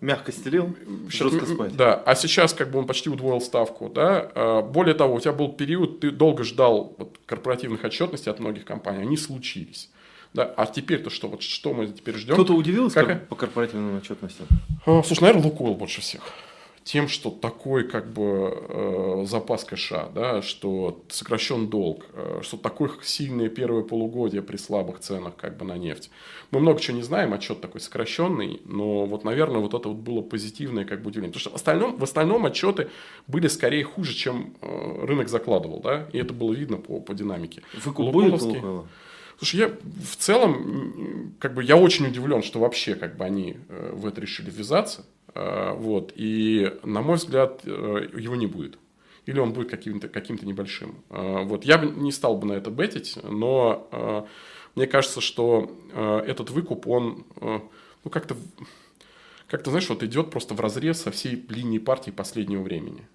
Мягко 0.00 0.32
стелил, 0.32 0.74
жестко 1.08 1.44
спать. 1.46 1.76
да, 1.76 1.94
а 1.94 2.14
сейчас 2.14 2.54
как 2.54 2.70
бы 2.70 2.78
он 2.78 2.86
почти 2.86 3.10
удвоил 3.10 3.40
ставку, 3.40 3.88
да. 3.90 4.30
А, 4.34 4.62
Более 4.62 4.94
того, 4.94 5.14
у 5.16 5.20
тебя 5.20 5.32
был 5.32 5.52
период, 5.52 6.00
ты 6.00 6.10
долго 6.10 6.42
ждал 6.42 6.94
вот, 6.96 7.18
корпоративных 7.26 7.84
отчетностей 7.84 8.30
от 8.32 8.40
многих 8.40 8.64
компаний, 8.64 9.02
они 9.02 9.16
случились. 9.18 9.90
Да, 10.32 10.44
а 10.56 10.66
теперь-то 10.66 11.10
что? 11.10 11.28
Вот 11.28 11.42
что 11.42 11.74
мы 11.74 11.86
теперь 11.88 12.14
ждем? 12.16 12.34
Кто-то 12.34 12.54
удивился 12.54 13.04
Как- 13.04 13.28
по 13.28 13.34
корпоративным 13.36 13.96
отчетностям? 13.98 14.46
А, 14.86 15.02
Слушай, 15.02 15.22
наверное, 15.22 15.44
Лукойл 15.44 15.74
больше 15.74 16.00
всех. 16.00 16.22
Тем, 16.82 17.08
что 17.08 17.30
такой 17.30 17.84
как 17.86 18.10
бы 18.10 18.56
э, 18.68 19.24
запас 19.26 19.64
кэша, 19.64 20.08
да, 20.14 20.40
что 20.40 21.02
сокращен 21.08 21.68
долг, 21.68 22.06
э, 22.14 22.40
что 22.42 22.56
такое 22.56 22.90
сильное 23.02 23.50
первое 23.50 23.82
полугодие 23.82 24.40
при 24.40 24.56
слабых 24.56 25.00
ценах 25.00 25.36
как 25.36 25.58
бы 25.58 25.66
на 25.66 25.76
нефть. 25.76 26.10
Мы 26.50 26.58
много 26.60 26.80
чего 26.80 26.96
не 26.96 27.02
знаем, 27.02 27.34
отчет 27.34 27.60
такой 27.60 27.80
сокращенный, 27.82 28.62
но 28.64 29.04
вот, 29.04 29.24
наверное, 29.24 29.60
вот 29.60 29.74
это 29.74 29.88
вот 29.88 29.98
было 29.98 30.22
позитивное 30.22 30.84
как 30.86 31.02
бы 31.02 31.08
удивление. 31.10 31.32
Потому 31.32 31.40
что 31.40 31.50
в 31.50 31.54
остальном, 31.56 31.96
в 31.98 32.02
остальном 32.02 32.46
отчеты 32.46 32.88
были 33.26 33.46
скорее 33.48 33.84
хуже, 33.84 34.14
чем 34.14 34.54
э, 34.62 35.04
рынок 35.04 35.28
закладывал, 35.28 35.80
да, 35.80 36.08
и 36.12 36.18
это 36.18 36.32
было 36.32 36.54
видно 36.54 36.78
по, 36.78 36.98
по 37.00 37.12
динамике. 37.14 37.62
Лукойловский- 38.10 38.54
Лукойла? 38.56 38.86
Слушай, 39.40 39.56
я 39.56 39.68
в 39.68 40.16
целом, 40.16 41.34
как 41.38 41.54
бы, 41.54 41.64
я 41.64 41.76
очень 41.76 42.06
удивлен, 42.06 42.42
что 42.42 42.60
вообще, 42.60 42.94
как 42.94 43.16
бы, 43.16 43.24
они 43.24 43.56
э, 43.70 43.92
в 43.94 44.06
это 44.06 44.20
решили 44.20 44.50
ввязаться, 44.50 45.06
Э, 45.34 45.72
вот, 45.74 46.12
и, 46.16 46.72
на 46.82 47.02
мой 47.02 47.16
взгляд, 47.16 47.60
э, 47.64 48.08
его 48.16 48.36
не 48.36 48.46
будет. 48.46 48.78
Или 49.26 49.38
он 49.38 49.52
будет 49.52 49.70
каким-то 49.70 50.08
каким 50.08 50.38
небольшим. 50.42 51.04
Вот, 51.08 51.64
я 51.64 51.78
бы 51.78 51.90
не 51.90 52.10
стал 52.10 52.36
бы 52.36 52.46
на 52.46 52.54
это 52.54 52.70
бетить, 52.70 53.18
но 53.22 54.26
мне 54.74 54.86
кажется, 54.86 55.20
что 55.20 55.70
этот 56.26 56.50
выкуп, 56.50 56.88
он, 56.88 57.26
ну, 57.38 58.10
как-то, 58.10 58.34
как-то, 59.46 59.70
знаешь, 59.70 59.88
вот 59.88 60.02
идет 60.02 60.30
просто 60.30 60.54
в 60.54 60.60
разрез 60.60 61.02
со 61.02 61.10
всей 61.10 61.44
линией 61.48 61.78
партии 61.78 62.10
последнего 62.10 62.62
времени. 62.62 63.06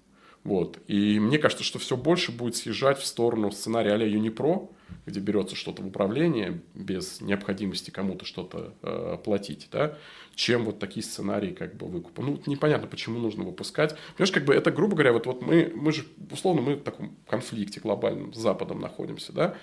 Вот. 0.46 0.80
И 0.88 1.20
мне 1.20 1.40
кажется, 1.40 1.64
что 1.64 1.80
все 1.80 1.98
больше 1.98 2.32
будет 2.32 2.56
съезжать 2.56 3.00
в 3.00 3.06
сторону 3.06 3.52
сценария 3.52 3.94
а-ля 3.94 4.06
Юнипро, 4.06 4.70
где 5.08 5.20
берется 5.20 5.56
что-то 5.56 5.82
в 5.82 5.88
управление 5.88 6.62
без 6.76 7.20
необходимости 7.20 7.90
кому-то 7.90 8.26
что-то 8.26 8.76
э, 8.84 9.18
платить, 9.24 9.68
да, 9.72 9.98
чем 10.36 10.66
вот 10.66 10.78
такие 10.78 11.04
сценарии 11.04 11.52
как 11.52 11.76
бы 11.76 11.88
выкупа. 11.88 12.22
Ну, 12.22 12.40
непонятно, 12.46 12.88
почему 12.88 13.20
нужно 13.20 13.44
выпускать. 13.44 13.98
Понимаешь, 14.16 14.32
как 14.32 14.46
бы 14.46 14.54
это, 14.54 14.70
грубо 14.70 14.94
говоря, 14.94 15.14
вот, 15.14 15.26
вот 15.26 15.42
мы, 15.42 15.72
мы 15.74 15.92
же, 15.92 16.06
условно, 16.32 16.62
мы 16.62 16.76
в 16.76 16.84
таком 16.84 17.16
конфликте 17.28 17.80
глобальном 17.80 18.32
с 18.32 18.38
Западом 18.38 18.80
находимся, 18.80 19.34
да. 19.34 19.56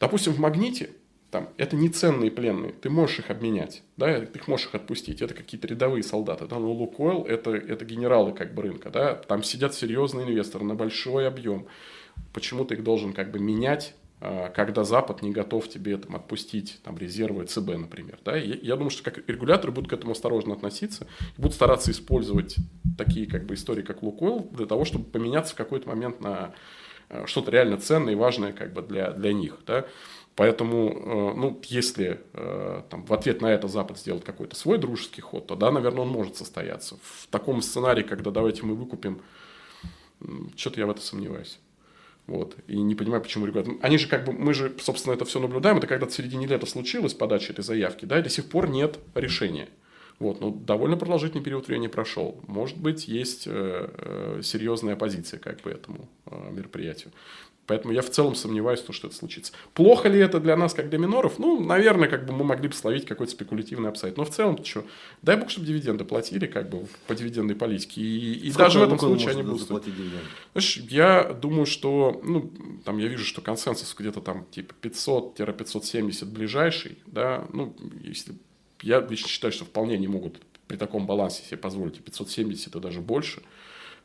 Допустим, 0.00 0.32
в 0.32 0.40
«Магните» 0.40 0.90
там, 1.30 1.50
это 1.58 1.76
не 1.76 1.88
ценные 1.88 2.30
пленные, 2.30 2.72
ты 2.72 2.88
можешь 2.88 3.18
их 3.18 3.30
обменять, 3.30 3.82
да, 3.96 4.20
ты 4.20 4.38
их 4.38 4.48
можешь 4.48 4.66
их 4.66 4.74
отпустить, 4.74 5.20
это 5.20 5.34
какие-то 5.34 5.66
рядовые 5.66 6.02
солдаты, 6.02 6.46
да, 6.46 6.58
но 6.58 6.72
Лукойл 6.72 7.24
это, 7.24 7.50
это 7.50 7.84
генералы 7.84 8.32
как 8.32 8.54
бы 8.54 8.62
рынка, 8.62 8.90
да, 8.90 9.14
там 9.14 9.42
сидят 9.42 9.74
серьезные 9.74 10.26
инвесторы 10.26 10.64
на 10.64 10.74
большой 10.74 11.28
объем, 11.28 11.66
почему 12.32 12.64
ты 12.64 12.74
их 12.74 12.82
должен 12.82 13.12
как 13.12 13.30
бы 13.30 13.38
менять, 13.38 13.94
а, 14.20 14.48
когда 14.48 14.84
Запад 14.84 15.22
не 15.22 15.30
готов 15.30 15.68
тебе 15.68 15.96
там, 15.96 16.16
отпустить 16.16 16.80
там, 16.82 16.98
резервы 16.98 17.44
ЦБ, 17.44 17.76
например. 17.76 18.18
Да? 18.24 18.36
И 18.36 18.64
я 18.66 18.74
думаю, 18.74 18.90
что 18.90 19.04
как 19.04 19.28
регуляторы 19.28 19.72
будут 19.72 19.90
к 19.90 19.92
этому 19.92 20.12
осторожно 20.12 20.54
относиться 20.54 21.06
будут 21.36 21.54
стараться 21.54 21.92
использовать 21.92 22.56
такие 22.96 23.26
как 23.26 23.46
бы, 23.46 23.54
истории, 23.54 23.82
как 23.82 24.02
Лукойл, 24.02 24.48
для 24.52 24.66
того, 24.66 24.84
чтобы 24.84 25.04
поменяться 25.04 25.54
в 25.54 25.56
какой-то 25.56 25.88
момент 25.88 26.20
на 26.20 26.52
э, 27.10 27.26
что-то 27.26 27.52
реально 27.52 27.78
ценное 27.78 28.14
и 28.14 28.16
важное 28.16 28.52
как 28.52 28.72
бы, 28.72 28.82
для, 28.82 29.12
для 29.12 29.32
них. 29.32 29.58
Да? 29.66 29.86
Поэтому, 30.38 30.90
э, 30.90 31.36
ну, 31.36 31.60
если 31.64 32.20
э, 32.32 32.82
там, 32.88 33.04
в 33.04 33.12
ответ 33.12 33.42
на 33.42 33.48
это 33.48 33.66
Запад 33.66 33.98
сделает 33.98 34.22
какой-то 34.22 34.54
свой 34.54 34.78
дружеский 34.78 35.20
ход, 35.20 35.48
то 35.48 35.56
да, 35.56 35.72
наверное, 35.72 36.02
он 36.02 36.10
может 36.10 36.36
состояться. 36.36 36.96
В 37.02 37.26
таком 37.26 37.60
сценарии, 37.60 38.04
когда 38.04 38.30
давайте 38.30 38.62
мы 38.62 38.76
выкупим, 38.76 39.20
что-то 40.54 40.78
я 40.78 40.86
в 40.86 40.90
это 40.90 41.00
сомневаюсь. 41.00 41.58
Вот. 42.28 42.54
И 42.68 42.80
не 42.80 42.94
понимаю, 42.94 43.20
почему 43.20 43.46
регулятор... 43.46 43.74
Они 43.82 43.98
же 43.98 44.06
как 44.06 44.26
бы, 44.26 44.32
мы 44.32 44.54
же, 44.54 44.72
собственно, 44.78 45.12
это 45.12 45.24
все 45.24 45.40
наблюдаем. 45.40 45.78
Это 45.78 45.88
когда-то 45.88 46.12
в 46.12 46.14
середине 46.14 46.46
лета 46.46 46.66
случилось 46.66 47.14
подача 47.14 47.52
этой 47.52 47.64
заявки, 47.64 48.04
да, 48.04 48.20
и 48.20 48.22
до 48.22 48.28
сих 48.28 48.48
пор 48.48 48.68
нет 48.68 49.00
решения. 49.16 49.68
Вот, 50.20 50.40
ну, 50.40 50.50
довольно 50.50 50.96
продолжительный 50.96 51.42
период 51.42 51.66
времени 51.66 51.88
прошел. 51.88 52.40
Может 52.46 52.76
быть, 52.76 53.08
есть 53.08 53.48
э, 53.48 53.88
э, 53.92 54.40
серьезная 54.44 54.94
оппозиция 54.94 55.40
как 55.40 55.62
бы 55.62 55.70
этому 55.70 56.08
э, 56.26 56.50
мероприятию. 56.52 57.12
Поэтому 57.68 57.92
я 57.92 58.00
в 58.00 58.08
целом 58.08 58.34
сомневаюсь, 58.34 58.80
что 58.80 59.08
это 59.08 59.14
случится. 59.14 59.52
Плохо 59.74 60.08
ли 60.08 60.18
это 60.18 60.40
для 60.40 60.56
нас, 60.56 60.72
как 60.72 60.88
для 60.88 60.98
миноров? 60.98 61.38
Ну, 61.38 61.60
наверное, 61.60 62.08
как 62.08 62.24
бы 62.24 62.32
мы 62.32 62.42
могли 62.42 62.68
бы 62.68 62.74
словить 62.74 63.04
какой-то 63.04 63.30
спекулятивный 63.30 63.90
апсайд. 63.90 64.16
Но 64.16 64.24
в 64.24 64.30
целом, 64.30 64.64
что, 64.64 64.86
дай 65.20 65.36
бог, 65.36 65.50
чтобы 65.50 65.66
дивиденды 65.66 66.06
платили 66.06 66.46
как 66.46 66.70
бы 66.70 66.86
по 67.06 67.14
дивидендной 67.14 67.54
политике. 67.54 68.00
И, 68.00 68.48
и 68.48 68.52
даже 68.52 68.78
в 68.78 68.82
этом 68.82 68.98
случае 68.98 69.32
они 69.32 69.42
будут. 69.42 69.68
Знаешь, 69.68 70.76
я 70.88 71.24
думаю, 71.34 71.66
что, 71.66 72.18
ну, 72.24 72.50
там 72.86 72.96
я 72.96 73.06
вижу, 73.06 73.24
что 73.26 73.42
консенсус 73.42 73.94
где-то 73.94 74.22
там 74.22 74.46
типа 74.50 74.74
500-570 74.80 76.24
ближайший, 76.24 76.96
да, 77.04 77.46
ну, 77.52 77.76
если 78.02 78.32
я 78.80 79.00
лично 79.00 79.28
считаю, 79.28 79.52
что 79.52 79.66
вполне 79.66 79.98
не 79.98 80.08
могут 80.08 80.40
при 80.68 80.78
таком 80.78 81.06
балансе 81.06 81.42
себе 81.42 81.58
позволить 81.58 81.98
и 81.98 82.00
570 82.00 82.74
и 82.74 82.80
даже 82.80 83.02
больше. 83.02 83.42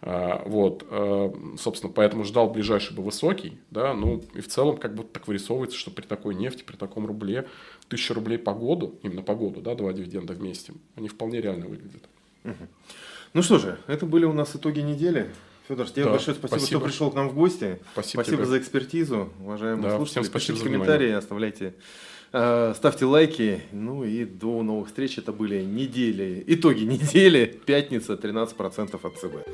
А, 0.05 0.43
вот, 0.45 0.85
а, 0.89 1.33
собственно, 1.57 1.91
поэтому 1.93 2.25
ждал 2.25 2.49
ближайший 2.49 2.93
бы 2.93 3.03
высокий, 3.03 3.57
да, 3.71 3.93
ну 3.93 4.21
и 4.33 4.41
в 4.41 4.49
целом 4.49 4.75
как 4.75 4.93
будто 4.95 5.13
так 5.13 5.27
вырисовывается, 5.29 5.77
что 5.77 5.91
при 5.91 6.05
такой 6.05 6.35
нефти, 6.35 6.63
при 6.63 6.75
таком 6.75 7.05
рубле, 7.05 7.47
тысяча 7.87 8.13
рублей 8.13 8.37
по 8.37 8.53
году, 8.53 8.99
именно 9.01 9.21
по 9.21 9.33
году, 9.33 9.61
да, 9.61 9.75
два 9.75 9.93
дивиденда 9.93 10.33
вместе, 10.33 10.73
они 10.95 11.07
вполне 11.07 11.39
реально 11.39 11.67
выглядят. 11.67 12.03
Ну 13.33 13.41
что 13.41 13.59
же, 13.59 13.79
это 13.87 14.05
были 14.05 14.25
у 14.25 14.33
нас 14.33 14.53
итоги 14.53 14.81
недели. 14.81 15.29
Федор, 15.69 15.89
тебе 15.89 16.03
да, 16.03 16.11
большое 16.11 16.35
спасибо, 16.35 16.59
спасибо, 16.59 16.79
что 16.81 16.89
пришел 16.89 17.11
к 17.11 17.15
нам 17.15 17.29
в 17.29 17.33
гости. 17.33 17.79
Спасибо, 17.93 18.23
спасибо 18.23 18.45
за 18.45 18.59
экспертизу, 18.59 19.29
уважаемые 19.39 19.83
да, 19.91 19.95
слушатели. 19.95 20.23
Всем 20.23 20.33
Пишите 20.33 20.61
комментарии, 20.61 21.11
оставляйте, 21.11 21.75
э, 22.33 22.73
ставьте 22.75 23.05
лайки. 23.05 23.61
Ну 23.71 24.03
и 24.03 24.25
до 24.25 24.61
новых 24.61 24.87
встреч. 24.87 25.17
Это 25.17 25.31
были 25.31 25.63
недели, 25.63 26.43
итоги 26.45 26.83
недели, 26.83 27.45
пятница, 27.65 28.15
13% 28.15 28.99
от 29.01 29.17
ЦБ. 29.17 29.47